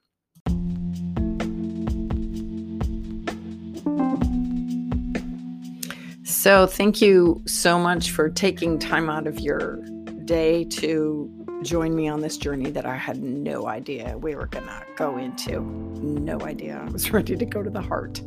So, 6.26 6.68
thank 6.68 7.02
you 7.02 7.42
so 7.46 7.80
much 7.80 8.12
for 8.12 8.30
taking 8.30 8.78
time 8.78 9.10
out 9.10 9.28
of 9.28 9.40
your 9.40 9.80
day 10.26 10.64
to 10.66 11.30
join 11.64 11.96
me 11.96 12.08
on 12.08 12.22
this 12.22 12.38
journey 12.38 12.70
that 12.72 12.86
I 12.86 12.96
had 12.96 13.24
no 13.24 13.68
idea 13.68 14.18
we 14.18 14.36
were 14.36 14.48
going 14.48 14.66
to 14.66 14.84
go 14.96 15.18
into. 15.18 15.62
No 15.62 16.40
idea. 16.42 16.84
I 16.86 16.92
was 16.92 17.12
ready 17.14 17.36
to 17.36 17.46
go 17.46 17.64
to 17.64 17.70
the 17.70 17.82
heart. 17.82 18.22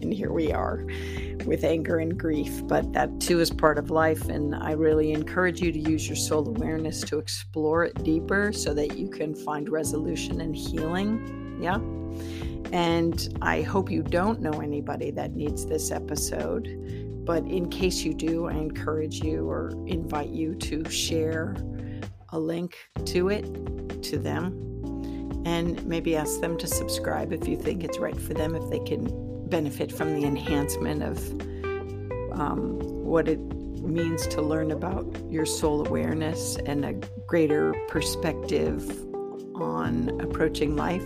And 0.00 0.12
here 0.12 0.32
we 0.32 0.52
are 0.52 0.86
with 1.44 1.64
anger 1.64 1.98
and 1.98 2.18
grief. 2.18 2.62
But 2.66 2.92
that 2.94 3.20
too 3.20 3.40
is 3.40 3.50
part 3.50 3.78
of 3.78 3.90
life. 3.90 4.28
And 4.28 4.54
I 4.54 4.72
really 4.72 5.12
encourage 5.12 5.60
you 5.60 5.72
to 5.72 5.78
use 5.78 6.08
your 6.08 6.16
soul 6.16 6.48
awareness 6.48 7.00
to 7.02 7.18
explore 7.18 7.84
it 7.84 8.02
deeper 8.02 8.52
so 8.52 8.74
that 8.74 8.96
you 8.98 9.08
can 9.08 9.34
find 9.34 9.68
resolution 9.68 10.40
and 10.40 10.56
healing. 10.56 11.58
Yeah. 11.60 11.78
And 12.72 13.38
I 13.40 13.62
hope 13.62 13.90
you 13.90 14.02
don't 14.02 14.40
know 14.40 14.60
anybody 14.60 15.10
that 15.12 15.34
needs 15.34 15.66
this 15.66 15.90
episode. 15.90 16.66
But 17.28 17.44
in 17.44 17.68
case 17.68 18.04
you 18.04 18.14
do, 18.14 18.46
I 18.46 18.54
encourage 18.54 19.22
you 19.22 19.50
or 19.50 19.72
invite 19.86 20.30
you 20.30 20.54
to 20.54 20.88
share 20.88 21.54
a 22.30 22.38
link 22.38 22.74
to 23.04 23.28
it 23.28 24.02
to 24.04 24.16
them 24.16 25.42
and 25.44 25.84
maybe 25.84 26.16
ask 26.16 26.40
them 26.40 26.56
to 26.56 26.66
subscribe 26.66 27.34
if 27.34 27.46
you 27.46 27.58
think 27.58 27.84
it's 27.84 27.98
right 27.98 28.18
for 28.18 28.32
them, 28.32 28.54
if 28.54 28.70
they 28.70 28.78
can 28.78 29.10
benefit 29.50 29.92
from 29.92 30.18
the 30.18 30.26
enhancement 30.26 31.02
of 31.02 31.18
um, 32.32 32.78
what 33.04 33.28
it 33.28 33.40
means 33.82 34.26
to 34.28 34.40
learn 34.40 34.70
about 34.70 35.04
your 35.28 35.44
soul 35.44 35.86
awareness 35.86 36.56
and 36.64 36.82
a 36.82 36.94
greater 37.26 37.74
perspective 37.88 38.90
on 39.54 40.18
approaching 40.22 40.76
life 40.76 41.04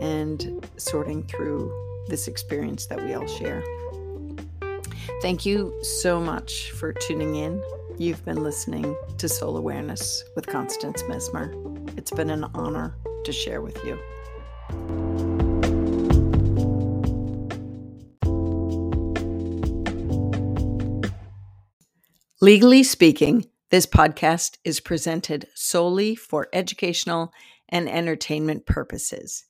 and 0.00 0.64
sorting 0.76 1.24
through 1.24 1.68
this 2.06 2.28
experience 2.28 2.86
that 2.86 3.04
we 3.04 3.12
all 3.12 3.26
share. 3.26 3.64
Thank 5.26 5.44
you 5.44 5.74
so 5.82 6.20
much 6.20 6.70
for 6.70 6.92
tuning 6.92 7.34
in. 7.34 7.60
You've 7.98 8.24
been 8.24 8.44
listening 8.44 8.94
to 9.18 9.28
Soul 9.28 9.56
Awareness 9.56 10.22
with 10.36 10.46
Constance 10.46 11.02
Messmer. 11.02 11.98
It's 11.98 12.12
been 12.12 12.30
an 12.30 12.44
honor 12.54 12.94
to 13.24 13.32
share 13.32 13.60
with 13.60 13.76
you. 13.84 13.98
Legally 22.40 22.84
speaking, 22.84 23.46
this 23.70 23.84
podcast 23.84 24.58
is 24.62 24.78
presented 24.78 25.48
solely 25.56 26.14
for 26.14 26.46
educational 26.52 27.32
and 27.68 27.88
entertainment 27.88 28.64
purposes. 28.64 29.44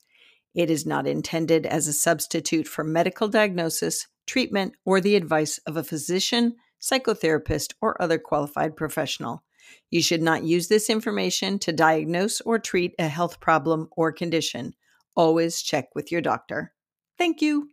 It 0.55 0.71
is 0.71 0.87
not 0.87 1.07
intended 1.07 1.67
as 1.67 1.87
a 1.87 1.93
substitute 1.93 2.67
for 2.67 2.83
medical 2.83 3.29
diagnosis, 3.29 4.07
treatment, 4.27 4.75
or 4.85 5.01
the 5.01 5.17
advice 5.17 5.59
of 5.67 5.77
a 5.77 5.85
physician 5.85 6.57
psychotherapist, 6.81 7.75
or 7.81 8.01
other 8.01 8.19
qualified 8.19 8.77
professional. 8.77 9.43
You 9.91 10.03
should 10.03 10.23
not 10.23 10.45
use 10.45 10.69
this 10.69 10.91
information 10.91 11.59
to 11.61 11.73
diagnose 11.73 12.41
or 12.43 12.59
treat 12.59 12.95
a 12.99 13.09
health 13.09 13.41
problem 13.41 13.89
or 13.97 14.13
condition. 14.13 14.75
Always 15.17 15.63
check 15.63 15.89
with 15.95 16.13
your 16.13 16.21
doctor. 16.21 16.73
Thank 17.19 17.41
you. 17.41 17.71